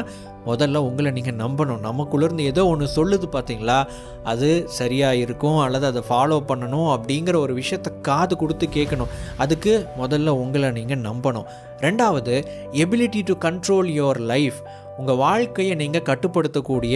முதல்ல 0.47 0.77
உங்களை 0.87 1.11
நீங்கள் 1.11 1.39
நம்பணும். 1.41 1.83
நமக்குள்ளேருந்து 1.87 2.47
ஏதோ 2.51 2.65
ஒன்று 2.67 2.87
சொல்லுது 2.95 3.27
பார்த்தீங்களா 3.35 3.77
அது 4.23 4.49
சரியாக 4.79 5.21
இருக்கும் 5.23 5.59
அல்லது 5.65 5.85
அதை 5.91 6.01
ஃபாலோ 6.09 6.37
பண்ணணும் 6.51 6.89
அப்படிங்கிற 6.95 7.35
ஒரு 7.35 7.55
விஷயத்த 7.61 7.89
காது 8.01 8.35
கொடுத்து 8.37 8.67
கேட்கணும். 8.73 9.11
அதுக்கு 9.37 9.73
முதல்ல 10.01 10.27
உங்களை 10.43 10.71
நீங்கள் 10.71 11.05
நம்பணும். 11.09 11.49
ரெண்டாவது 11.85 12.35
ability 12.83 13.21
to 13.25 13.35
control 13.47 13.89
your 13.99 14.19
life 14.33 14.59
உங்கள் 15.01 15.21
வாழ்க்கையை 15.21 15.75
நீங்கள் 15.75 16.07
கட்டுப்படுத்தக்கூடிய 16.09 16.95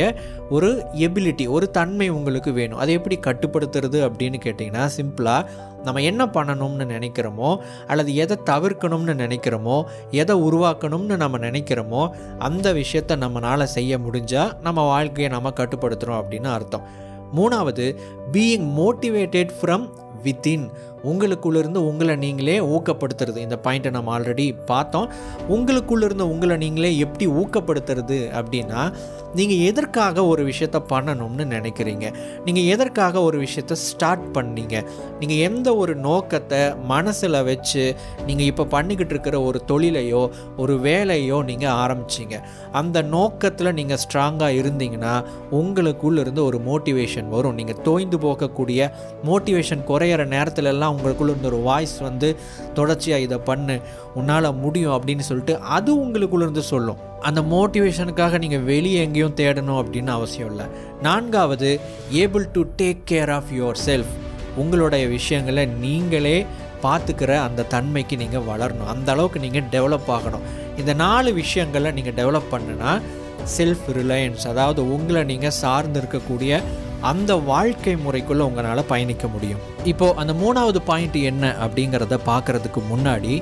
ஒரு 0.50 0.70
எபிலிட்டி 1.06 1.46
ஒரு 1.56 1.66
தன்மை 1.78 2.08
உங்களுக்கு 2.10 2.52
வேணும். 2.52 2.82
அதை 2.84 2.94
எப்படி 2.94 3.18
கட்டுப்படுத்துறது 3.28 4.00
அப்படின்னு 4.08 4.40
கேட்டிங்கன்னா 4.46 4.84
சிம்பிளாக 4.98 5.48
நம்ம 5.84 6.02
என்ன 6.02 6.26
பண்ணணும்னு 6.26 6.86
நினைக்கிறோமோ 6.92 7.50
அல்லது 7.88 8.12
எதை 8.16 8.38
தவிர்க்கணும்னு 8.50 9.16
நினைக்கிறோமோ 9.24 9.78
எதை 10.22 10.36
உருவாக்கணும்னு 10.50 11.16
நம்ம 11.24 11.38
நினைக்கிறோமோ 11.48 12.04
அந்த 12.40 12.74
விஷயத்தை 12.74 13.18
நம்மளால் 13.18 13.72
செய்ய 13.78 13.98
முடிஞ்சால் 13.98 14.54
நம்ம 14.62 14.86
வாழ்க்கையை 14.94 15.32
நம்ம 15.34 15.52
கட்டுப்படுத்துகிறோம் 15.56 16.22
அப்படின்னு 16.22 16.52
அர்த்தம். 16.58 16.88
மூணாவது 17.36 17.86
பீயிங் 18.32 18.68
மோட்டிவேட்டட் 18.80 19.54
ஃப்ரம் 19.60 19.86
வித்தின் 20.24 20.66
உங்களுக்குள்ளேருந்து 21.12 21.82
உங்களை 21.92 22.16
நீங்களே 22.26 22.58
ஊக்கப்படுத்துறது. 22.76 23.40
இந்த 23.48 23.60
பாயிண்ட்டை 23.66 23.92
நம்ம 23.98 24.12
ஆல்ரெடி 24.18 24.48
பார்த்தோம். 24.72 25.10
உங்களுக்குள்ளேருந்து 25.56 26.26
உங்களை 26.34 26.58
நீங்களே 26.64 26.92
எப்படி 27.06 27.28
ஊக்கப்படுத்துறது 27.42 28.20
அப்படின்னா 28.40 28.82
நீங்கள் 29.38 29.64
எதற்காக 29.70 30.26
ஒரு 30.32 30.42
விஷயத்த 30.50 30.78
பண்ணணும்னு 30.92 31.46
நினைக்கிறீங்க? 31.54 32.06
நீங்கள் 32.46 32.68
எதற்காக 32.74 33.22
ஒரு 33.28 33.38
விஷயத்த 33.46 33.74
ஸ்டார்ட் 33.88 34.26
பண்ணீங்க? 34.38 34.76
நீங்கள் 35.20 35.42
எந்த 35.48 35.70
ஒரு 35.82 35.94
நோக்கத்தை 36.08 36.62
மனசில் 36.94 37.38
வச்சு 37.50 37.84
நீங்கள் 38.28 38.50
இப்போ 38.52 38.66
பண்ணிக்கிட்டு 38.76 39.14
இருக்கிற 39.16 39.36
ஒரு 39.48 39.62
தொழிலையோ 39.72 40.22
ஒரு 40.64 40.76
வேலையோ 40.88 41.40
நீங்கள் 41.50 41.76
ஆரம்பிச்சிங்க. 41.84 42.38
அந்த 42.82 42.98
நோக்கத்தில் 43.16 43.76
நீங்கள் 43.80 44.02
ஸ்ட்ராங்காக 44.04 44.60
இருந்தீங்கன்னா 44.62 45.16
உங்களுக்குள்ளேருந்து 45.60 46.44
ஒரு 46.50 46.60
மோட்டிவேஷன் 46.70 47.30
வரும். 47.36 47.58
நீங்கள் 47.60 47.82
தோய்ந்து 47.90 48.20
போகக்கூடிய 48.26 48.90
மோட்டிவேஷன் 49.30 49.86
குறையிற 49.92 50.22
நேரத்துலலாம் 50.36 50.95
உங்களுக்குள்ள 50.96 51.32
இருந்த 51.34 51.48
ஒரு 51.48 51.60
வாய்ஸ் 51.70 51.98
வந்து 51.98 52.36
தொடர்ச்சியாக 52.74 53.24
இதை 53.24 53.38
பண்ணு 53.38 53.80
உன்னால் 54.16 54.54
முடியும் 54.56 54.96
அப்படின்னு 54.96 55.26
சொல்லிட்டு 55.30 55.60
அது 55.60 55.96
உங்களுக்குள்ள 55.96 56.42
இருந்து 56.42 56.62
சொல்லும். 56.62 56.98
அந்த 57.22 57.42
மோட்டிவேஷனுக்காக 57.42 58.40
நீங்கள் 58.40 58.66
வெளியே 58.72 59.02
எங்கேயும் 59.04 59.36
தேடணும் 59.36 59.80
அப்படின்னு 59.84 60.08
அவசியம் 60.08 60.50
இல்லை. 60.50 60.66
நான்காவது 61.02 61.80
able 62.14 62.46
to 62.54 62.64
take 62.82 63.04
care 63.12 63.32
of 63.32 63.52
yourself 63.86 64.14
உங்களுடைய 64.56 65.08
விஷயங்களை 65.08 65.66
நீங்களே 65.66 66.46
பார்த்துக்கிற 66.84 67.32
அந்த 67.38 67.64
தன்மைக்கு 67.64 68.16
நீங்கள் 68.18 68.48
வளரணும். 68.50 68.88
அந்த 68.88 69.12
அளவுக்கு 69.12 69.40
நீங்கள் 69.40 69.70
டெவலப் 69.72 70.12
ஆகணும். 70.16 70.46
இந்த 70.78 70.94
நாலு 70.94 71.34
விஷயங்களை 71.34 71.92
நீங்கள் 71.92 72.14
டெவலப் 72.14 72.52
பண்ணுனா 72.52 73.02
செல்ஃப் 73.58 73.88
ரிலையன்ஸ் 73.94 74.48
அதாவது 74.48 74.94
உங்களை 74.94 75.24
நீங்கள் 75.24 75.58
சார்ந்து 75.62 76.02
இருக்கக்கூடிய 76.02 76.62
அந்த 77.12 77.32
வாழ்க்கை 77.52 77.94
முறைக்குள்ளே 78.06 78.44
உங்களால் 78.50 78.90
பயணிக்க 78.92 79.26
முடியும். 79.36 79.62
இப்போது 79.92 80.18
அந்த 80.22 80.34
மூணாவது 80.42 80.80
பாயிண்ட் 80.90 81.18
என்ன 81.32 81.46
அப்படிங்கிறத 81.66 82.20
பார்க்குறதுக்கு 82.30 82.82
முன்னாடி 82.92 83.34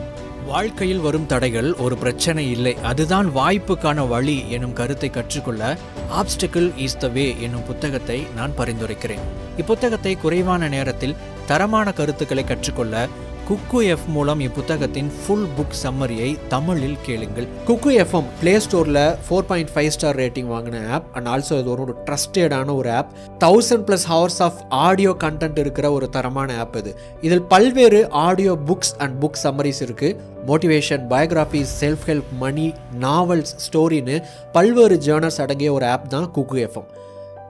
வாழ்க்கையில் 0.48 1.04
வரும் 1.06 1.28
தடைகள் 1.32 1.70
ஒரு 1.84 1.96
பிரச்சனை 2.02 2.44
இல்லை. 2.56 2.74
அதுதான் 2.90 3.28
வாய்ப்புக்கான 3.38 4.08
வழி 4.14 4.38
எனும் 4.56 4.76
கருத்தை 4.80 5.10
கற்றுக்கொள்ள 5.10 5.78
ஆப்ஸ்டக்கிள் 6.22 6.68
இஸ் 6.86 6.98
த 7.04 7.08
வே 7.18 7.26
என்னும் 7.46 7.68
புத்தகத்தை 7.70 8.18
நான் 8.38 8.58
பரிந்துரைக்கிறேன். 8.58 9.24
இப்புத்தகத்தை 9.62 10.14
குறைவான 10.24 10.68
நேரத்தில் 10.76 11.18
தரமான 11.52 11.88
கருத்துக்களை 12.00 12.44
கற்றுக்கொள்ள 12.52 13.08
குக்கு 13.48 13.80
எஃப் 13.94 14.06
மூலம் 14.16 14.42
இப்புத்தகத்தின் 14.46 15.10
ஃபுல் 15.16 15.48
புக் 15.56 15.74
சம்மரியை 15.82 16.28
தமிழில் 16.54 16.96
கேளுங்கள். 17.08 17.48
குக்கு 17.68 17.92
எஃப்எம் 18.04 18.30
ப்ளே 18.42 18.54
ஸ்டோரில் 18.66 19.00
four 19.26 19.48
point 19.50 19.72
five 19.74 19.90
star 19.96 20.18
rating 20.22 20.50
வாங்கின 20.54 20.82
ஆப் 20.98 21.08
அண்ட் 21.16 21.28
ஆல்சோ 21.34 21.58
இது 21.62 21.70
ஒரு 21.74 21.96
ட்ரஸ்டடான 22.08 22.76
ஒரு 22.76 22.92
app 23.00 23.12
thousand 23.44 23.86
plus 23.90 24.08
hours 24.12 24.40
of 24.48 24.62
audio 24.86 25.14
content 25.26 25.60
இருக்கிற 25.64 25.92
ஒரு 25.98 26.10
தரமான 26.16 26.58
ஆப் 26.64 26.78
இது. 26.82 26.94
இதில் 27.28 27.46
பல்வேறு 27.54 28.02
audio 28.28 28.56
books 28.72 28.96
and 29.06 29.18
book 29.24 29.42
summaries 29.46 29.84
இருக்குது 29.88 30.18
motivation 30.52 31.06
biographies 31.14 31.76
self 31.84 32.06
help 32.12 32.34
money 32.46 32.68
novels 33.06 33.56
ஸ்டோரின்னு 33.68 34.18
பல்வேறு 34.58 34.98
ஜேர்னல்ஸ் 35.08 35.42
அடங்கிய 35.46 35.72
ஒரு 35.80 35.88
ஆப் 35.96 36.12
தான் 36.16 36.30
குக்கு 36.38 36.60
எஃப்எம் 36.68 36.90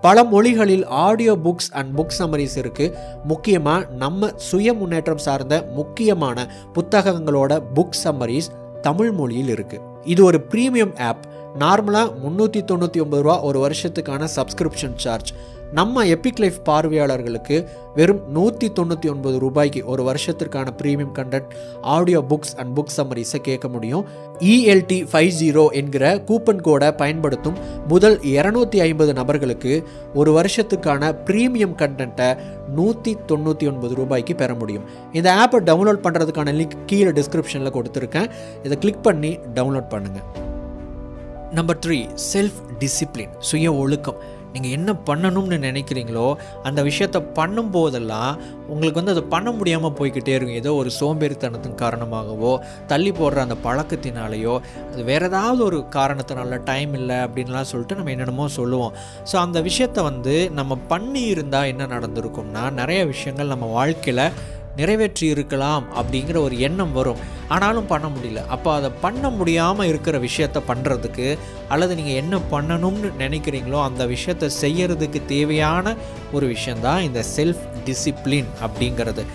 பல 0.04 0.24
மொழிகளில் 0.24 0.86
audio 1.02 1.34
books 1.44 1.70
and 1.72 1.92
book 1.96 2.16
summaries 2.18 2.56
இருக்குது 2.58 2.96
முக்கியமாக 3.24 3.88
நம்ம 3.98 4.32
சுய 4.42 4.74
முன்னேற்றம் 4.74 5.22
சார்ந்த 5.22 5.58
முக்கியமான 5.76 6.38
புத்தகங்களோட 6.76 7.62
புக் 7.74 8.00
சம்மரிஸ் 8.04 8.50
தமிழ் 8.82 9.12
மொழியில் 9.12 9.52
இருக்குது 9.56 9.84
இது 10.06 10.22
ஒரு 10.24 10.40
ப்ரீமியம் 10.52 10.94
ஆப் 11.02 11.24
நார்மலாக 11.60 12.14
முந்நூற்றி 12.24 12.62
தொண்ணூற்றி 12.64 13.00
ஒம்பது 13.02 13.22
ரூபா 13.22 13.36
ஒரு 13.42 13.58
வருஷத்துக்கான 13.60 14.28
சப்ஸ்கிரிப்ஷன் 14.36 14.96
சார்ஜ் 14.98 15.32
நம்ம 15.78 16.06
எபிக் 16.06 16.40
லைஃப் 16.40 16.58
பார்வையாளர்களுக்கு 16.64 17.56
வெறும் 17.96 18.20
நூற்றி 18.28 18.72
தொண்ணூற்றி 18.80 19.08
ஒன்பது 19.10 19.40
ரூபாய்க்கு 19.40 19.86
ஒரு 19.86 20.04
வருஷத்திற்கான 20.04 20.74
premium 20.82 21.14
content 21.18 21.50
audio 21.82 22.20
books 22.30 22.54
and 22.56 22.80
book 22.80 22.94
சம்மரிஸை 22.98 23.40
கேட்க 23.42 23.68
முடியும். 23.68 24.04
இஎல்டி 24.40 24.98
ஃபைவ் 25.12 25.32
ஜீரோ 25.40 25.70
என்கிற 25.70 26.16
கூப்பன் 26.16 26.62
கோடை 26.62 26.92
பயன்படுத்தும் 26.92 27.58
முதல் 27.88 28.20
இரநூத்தி 28.20 28.76
ஐம்பது 28.76 29.14
நபர்களுக்கு 29.14 29.84
ஒரு 30.14 30.32
வருஷத்துக்கான 30.40 31.12
ப்ரீமியம் 31.26 31.76
கண்டென்ட்டை 31.82 32.38
நூற்றி 32.68 33.18
தொண்ணூற்றி 33.28 33.68
ஒன்பது 33.74 33.96
ரூபாய்க்கு 33.96 34.36
பெற 34.36 34.54
முடியும். 34.54 34.86
இந்த 35.12 35.32
ஆப்பை 35.42 35.62
டவுன்லோட் 35.72 36.06
பண்ணுறதுக்கான 36.08 36.56
லிங்க் 36.60 36.78
கீழே 36.86 37.10
டிஸ்கிரிப்ஷனில் 37.10 37.76
கொடுத்துருக்கேன். 37.80 38.30
இதை 38.64 38.78
கிளிக் 38.78 39.04
பண்ணி 39.04 39.40
டவுன்லோட் 39.56 39.92
பண்ணுங்கள் 39.96 40.30
நம்பர் 41.52 41.78
த்ரீ 41.86 41.98
செல்ஃப் 42.34 42.62
டிசிப்ளின் 42.80 43.34
சுய 43.40 43.74
ஒழுக்கம். 43.74 44.22
நீங்கள் 44.54 44.74
என்ன 44.78 44.92
பண்ணணும்னு 45.08 45.58
நினைக்கிறீங்களோ 45.68 46.28
அந்த 46.70 46.80
விஷயத்த 46.90 47.20
பண்ணும்போதெல்லாம் 47.40 48.32
உங்களுக்கு 48.68 49.00
வந்து 49.02 49.14
அதை 49.16 49.24
பண்ண 49.36 49.52
முடியாமல் 49.60 49.96
போய்கிட்டே 50.00 50.34
இருக்கும். 50.38 50.60
ஏதோ 50.62 50.74
ஒரு 50.82 50.92
சோம்பேறித்தனத்தின் 51.00 51.78
காரணமாகவோ 51.84 52.54
தள்ளி 52.88 53.12
போடுற 53.12 53.46
அந்த 53.46 53.58
பழக்கத்தினாலேயோ 53.68 54.56
அது 54.92 55.04
வேறு 55.12 55.28
ஏதாவது 55.32 55.64
ஒரு 55.70 55.80
காரணத்தினால 55.98 56.62
டைம் 56.72 56.94
இல்லை 57.02 57.20
அப்படின்லாம் 57.28 57.70
சொல்லிட்டு 57.74 57.98
நம்ம 58.00 58.14
என்னென்னமோ 58.16 58.48
சொல்லுவோம். 58.60 58.94
ஸோ 59.32 59.36
அந்த 59.46 59.62
விஷயத்த 59.70 60.02
வந்து 60.10 60.36
நம்ம 60.60 60.78
பண்ணி 60.94 61.24
இருந்தால் 61.36 61.70
என்ன 61.74 61.88
நடந்திருக்கும்னா 61.96 62.66
நிறைய 62.82 63.02
விஷயங்கள் 63.14 63.54
நம்ம 63.54 63.66
வாழ்க்கையில் 63.80 64.26
நிறைவேற்றி 64.78 65.26
இருக்கலாம் 65.28 65.86
அப்படிங்கிற 66.00 66.38
ஒரு 66.38 66.60
எண்ணம் 66.60 66.94
வரும். 66.94 67.22
ஆனாலும் 67.48 67.90
பண்ண 67.92 68.08
முடியல. 68.08 68.46
அப்போ 68.48 68.74
அதை 68.74 68.90
பண்ண 69.02 69.30
முடியாமல் 69.30 69.88
இருக்கிற 69.88 70.18
விஷயத்த 70.20 70.62
பண்ணுறதுக்கு 70.68 71.38
அல்லது 71.68 71.96
நீங்கள் 71.96 72.20
என்ன 72.24 72.40
பண்ணணும்னு 72.52 73.12
நினைக்கிறீங்களோ 73.24 73.82
அந்த 73.84 74.06
விஷயத்த 74.06 74.50
செய்யறதுக்கு 74.62 75.22
தேவையான 75.26 75.96
ஒரு 76.32 76.48
விஷயந்தான் 76.48 77.02
இந்த 77.02 77.24
செல்ஃப் 77.36 77.66
டிசிப்ளின் 77.88 78.52
அப்படிங்கிறது. 78.68 79.26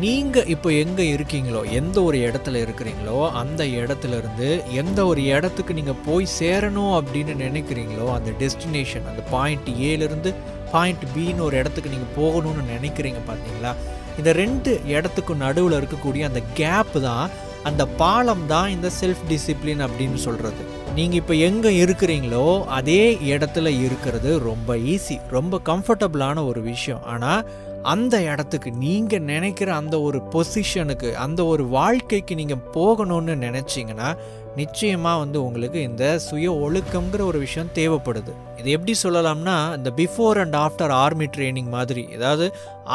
நீங்கள் 0.00 0.46
இப்போ 0.46 0.72
எங்கே 0.72 1.04
இருக்கீங்களோ 1.16 1.60
எந்த 1.70 2.02
ஒரு 2.02 2.18
இடத்துல 2.18 2.60
இருக்கிறீங்களோ 2.64 3.18
அந்த 3.40 3.64
இடத்துல 3.64 4.16
இருந்து 4.20 4.48
எந்த 4.72 5.00
ஒரு 5.06 5.24
இடத்துக்கு 5.24 5.74
நீங்கள் 5.74 6.00
போய் 6.06 6.26
சேரணும் 6.38 6.94
அப்படின்னு 7.00 7.34
நினைக்கிறீங்களோ 7.44 8.06
அந்த 8.14 8.30
டெஸ்டினேஷன் 8.40 9.06
அந்த 9.10 9.22
பாயிண்ட் 9.30 9.68
ஏலேருந்து 9.90 10.32
பாயிண்ட் 10.72 11.04
பின்னு 11.16 11.46
ஒரு 11.48 11.56
இடத்துக்கு 11.56 11.94
நீங்கள் 11.96 12.16
போகணும்னு 12.20 12.64
நினைக்கிறீங்க 12.74 13.20
பார்த்தீங்களா? 13.30 13.72
இந்த 14.16 14.32
ரெண்டு 14.32 14.80
இடத்துக்கும் 14.86 15.36
நடுவில் 15.36 15.78
இருக்கக்கூடிய 15.80 16.22
அந்த 16.22 16.42
கேப் 16.54 17.00
தான் 17.00 17.30
அந்த 17.62 17.86
பாலம் 17.86 18.46
தான் 18.46 18.70
இந்த 18.70 18.90
செல்ஃப் 19.00 19.22
டிசிப்ளின் 19.28 19.80
அப்படின்னு 19.80 20.14
சொல்கிறது 20.14 20.62
நீங்கள் 20.94 21.16
இப்போ 21.16 21.34
எங்கே 21.34 21.84
இருக்கிறீங்களோ 21.84 22.64
அதே 22.68 23.12
இடத்துல 23.14 23.68
இருக்கிறது 23.84 24.38
ரொம்ப 24.38 24.76
ஈஸி 24.76 25.16
ரொம்ப 25.28 25.60
கம்ஃபர்டபுளான 25.64 26.46
ஒரு 26.46 26.60
விஷயம். 26.62 27.02
ஆனால் 27.04 27.46
அந்த 27.82 28.22
இடத்துக்கு 28.22 28.70
நீங்கள் 28.70 29.22
நினைக்கிற 29.22 29.74
அந்த 29.74 30.00
ஒரு 30.00 30.22
பொசிஷனுக்கு 30.32 31.12
அந்த 31.14 31.44
ஒரு 31.44 31.68
வாழ்க்கைக்கு 31.68 32.34
நீங்கள் 32.34 32.62
போகணும்னு 32.74 33.34
நினச்சிங்கன்னா 33.36 34.10
நிச்சயமாக 34.58 35.20
வந்து 35.22 35.38
உங்களுக்கு 35.44 35.78
இந்த 35.88 36.04
சுய 36.24 36.48
ஒழுக்கங்கிற 36.64 37.22
ஒரு 37.30 37.38
விஷயம் 37.44 37.70
தேவைப்படுது. 37.78 38.32
இது 38.60 38.68
எப்படி 38.76 38.92
சொல்லலாம்னா 39.02 39.54
இந்த 39.78 39.90
before 40.00 40.38
and 40.42 40.56
after 40.64 40.92
army 41.04 41.26
training 41.36 41.70
மாதிரி. 41.76 42.02
ஏதாவது 42.16 42.46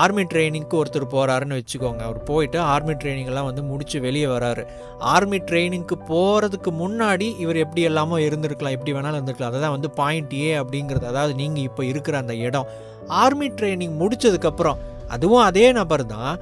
ஆர்மி 0.04 0.24
ட்ரைனிங்க்கு 0.34 0.76
ஒருத்தர் 0.82 1.06
போகிறாருன்னு 1.16 1.58
வச்சுக்கோங்க. 1.60 2.02
அவர் 2.08 2.20
போயிட்டு 2.30 2.60
ஆர்மி 2.74 2.94
ட்ரைனிங்லாம் 3.02 3.50
வந்து 3.50 3.64
முடித்து 3.72 4.00
வெளியே 4.08 4.28
வராரு. 4.36 4.64
ஆர்மி 5.14 5.40
ட்ரைனிங்க்கு 5.50 5.98
போகிறதுக்கு 6.12 6.74
முன்னாடி 6.84 7.28
இவர் 7.46 7.64
எப்படி 7.66 7.84
எல்லாமோ 7.90 8.20
இருந்திருக்கலாம். 8.28 8.78
எப்படி 8.78 8.94
வேணாலும் 8.98 9.20
இருந்திருக்கலாம். 9.20 9.54
அதை 9.54 9.62
தான் 9.66 9.76
வந்து 9.78 9.92
பாயிண்ட் 10.02 10.36
ஏ 10.46 10.52
அப்படிங்கிறது. 10.62 11.08
அதாவது 11.14 11.36
நீங்கள் 11.42 11.68
இப்போ 11.70 11.86
இருக்கிற 11.92 12.18
அந்த 12.24 12.36
இடம். 12.48 12.70
ஆர்மி 13.24 13.50
ட்ரைனிங் 13.60 13.98
முடித்ததுக்கப்புறம் 14.04 14.80
அதுவும் 15.16 15.46
அதே 15.50 15.68
நபர் 15.80 16.06
தான். 16.16 16.34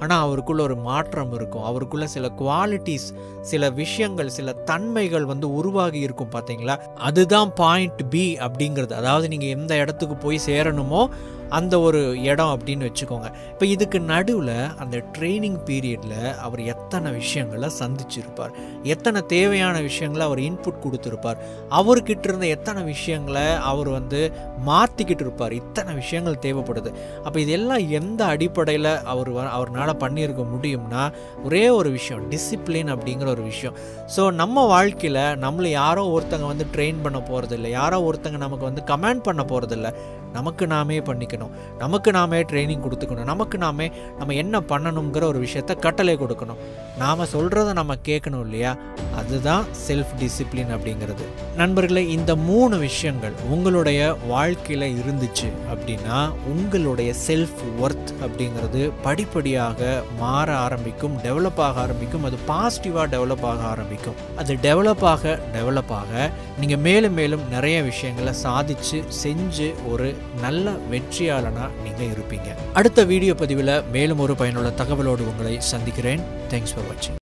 ஆனால் 0.00 0.22
அவருக்குள்ள 0.26 0.62
ஒரு 0.62 0.76
மாற்றம் 0.76 1.32
இருக்கும். 1.32 1.62
அவருக்குள்ள 1.62 2.06
சில 2.06 2.30
குவாலிட்டிஸ் 2.38 3.08
சில 3.40 3.70
விஷயங்கள் 3.70 4.28
சில 4.28 4.52
தன்மைகள் 4.52 5.24
வந்து 5.24 5.54
உருவாகி 5.54 5.98
இருக்கும் 5.98 6.34
பார்த்தீங்களா 6.34 6.76
அதுதான் 6.94 7.52
பாயிண்ட் 7.54 8.02
பி 8.10 8.24
அப்படிங்கிறது. 8.38 8.92
அதாவது 8.92 9.28
நீங்கள் 9.28 9.48
எந்த 9.48 9.76
இடத்துக்கு 9.76 10.16
போய் 10.16 10.40
சேரணுமோ 10.46 11.02
அந்த 11.48 11.80
ஒரு 11.80 12.22
இடம் 12.22 12.58
அப்படின்னு 12.58 12.92
வச்சுக்கோங்க. 12.92 13.32
இப்போ 13.48 13.66
இதுக்கு 13.66 14.00
நடுவில் 14.00 14.66
அந்த 14.78 15.04
ட்ரைனிங் 15.18 15.58
பீரியடில் 15.64 16.36
அவர் 16.36 16.60
எத்தனை 16.60 17.12
விஷயங்களை 17.12 17.70
சந்திச்சிருப்பார். 17.78 18.50
எத்தனை 18.82 19.22
தேவையான 19.26 19.80
விஷயங்களை 19.80 20.26
அவர் 20.26 20.38
இன்புட் 20.38 20.84
கொடுத்துருப்பார். 20.84 21.36
அவர்கிட்ட 21.70 22.18
இருந்த 22.24 22.46
எத்தனை 22.46 22.82
விஷயங்களை 22.82 23.52
அவர் 23.52 23.88
வந்து 23.88 24.32
மாற்றிக்கிட்டு 24.66 25.20
இருப்பார். 25.20 25.52
இத்தனை 25.52 25.94
விஷயங்கள் 25.94 26.38
தேவைப்படுது. 26.40 26.94
அப்போ 27.24 27.40
இதெல்லாம் 27.40 27.88
எந்த 27.88 28.24
அடிப்படையில் 28.24 29.02
அவர் 29.02 29.32
வ- 29.32 29.34
அவர்னால 29.36 29.92
பண்ணியிருக்க 29.92 30.44
முடியும்னா 30.56 31.12
ஒரே 31.44 31.68
ஒரு 31.68 31.90
விஷயம் 31.90 32.30
டிசிப்ளின் 32.30 32.94
அப்படிங்கிற 32.94 33.26
ஒரு 33.26 33.42
விஷயம். 33.42 33.76
ஸோ 34.16 34.32
நம்ம 34.32 34.66
வாழ்க்கையில் 34.66 35.20
நம்மளை 35.20 35.66
யாரோ 35.66 36.20
ஒருத்தங்க 36.20 36.46
வந்து 36.46 36.66
ட்ரெயின் 36.72 36.94
பண்ண 37.02 37.18
போகிறதில்ல 37.18 37.68
யாரோ 37.68 38.10
ஒருத்தங்க 38.10 38.36
நமக்கு 38.36 38.64
வந்து 38.64 38.82
கமெண்ட் 38.82 39.22
பண்ண 39.22 39.44
போகிறதில்ல 39.48 39.94
நமக்கு 40.32 40.66
நாமே 40.66 41.00
பண்ணிக்கணும் 41.36 41.78
நமக்கு 41.78 42.10
நாமே 42.12 42.42
ட்ரைனிங் 42.42 42.84
கொடுத்துக்கணும். 42.86 43.30
நமக்கு 43.32 43.58
நாமே 43.58 43.90
நம்ம 44.18 44.34
என்ன 44.34 44.60
பண்ணணுங்கிற 44.60 45.24
ஒரு 45.24 45.40
விஷயத்த 45.40 45.78
கட்டளை 45.78 46.16
கொடுக்கணும். 46.16 46.60
நாம் 46.98 47.20
சொல்கிறத 47.20 47.72
நம்ம 47.72 47.94
கேட்கணும் 48.04 48.40
இல்லையா? 48.40 48.76
அதுதான் 49.16 49.64
செல்ஃப் 49.88 50.12
டிசிப்ளின் 50.18 50.72
அப்படிங்கிறது. 50.76 51.24
நண்பர்களே 51.56 52.08
இந்த 52.08 52.36
மூணு 52.36 52.78
விஷயங்கள் 52.78 53.32
உங்களுடைய 53.50 54.16
வாழ்க்கையில் 54.26 55.02
இருந்துச்சு 55.02 55.48
அப்படின்னா 55.72 56.30
உங்களுடைய 56.46 57.14
செல்ஃப் 57.26 57.62
ஒர்த் 57.82 58.12
அப்படிங்கிறது 58.20 58.90
படிப்படியாக 59.02 60.02
மாற 60.18 60.56
ஆரம்பிக்கும் 60.56 61.18
டெவலப் 61.22 61.56
ஆக 61.56 61.80
ஆரம்பிக்கும் 61.80 62.24
அது 62.24 62.36
பாசிட்டிவாக 62.48 63.16
டெவலப் 63.16 63.44
ஆக 63.44 63.62
ஆரம்பிக்கும். 63.62 64.14
அது 64.36 64.54
டெவலப் 64.54 65.02
ஆக 65.02 65.38
டெவலப் 65.52 65.90
ஆக 65.90 66.30
நீங்கள் 66.60 66.78
மேலும் 66.78 67.14
மேலும் 67.14 67.48
நிறைய 67.50 67.82
விஷயங்களை 67.82 68.32
சாதிச்சு 68.42 69.04
செஞ்சு 69.24 69.74
ஒரு 69.88 70.16
நல்ல 70.40 70.70
வெற்றியாளனாக 70.70 71.70
நீங்கள் 71.84 72.10
இருப்பீங்க. 72.10 72.74
அடுத்த 72.74 73.04
வீடியோ 73.04 73.34
பதிவில் 73.34 73.82
மேலும் 73.92 74.18
ஒரு 74.18 74.34
பயனுள்ள 74.34 74.68
தகவலோடு 74.68 75.28
உங்களை 75.28 75.60
சந்திக்கிறேன். 75.60 76.20
தேங்க்ஸ் 76.48 76.74
ஃபார் 76.74 76.85
வாட்சிங் 76.86 77.14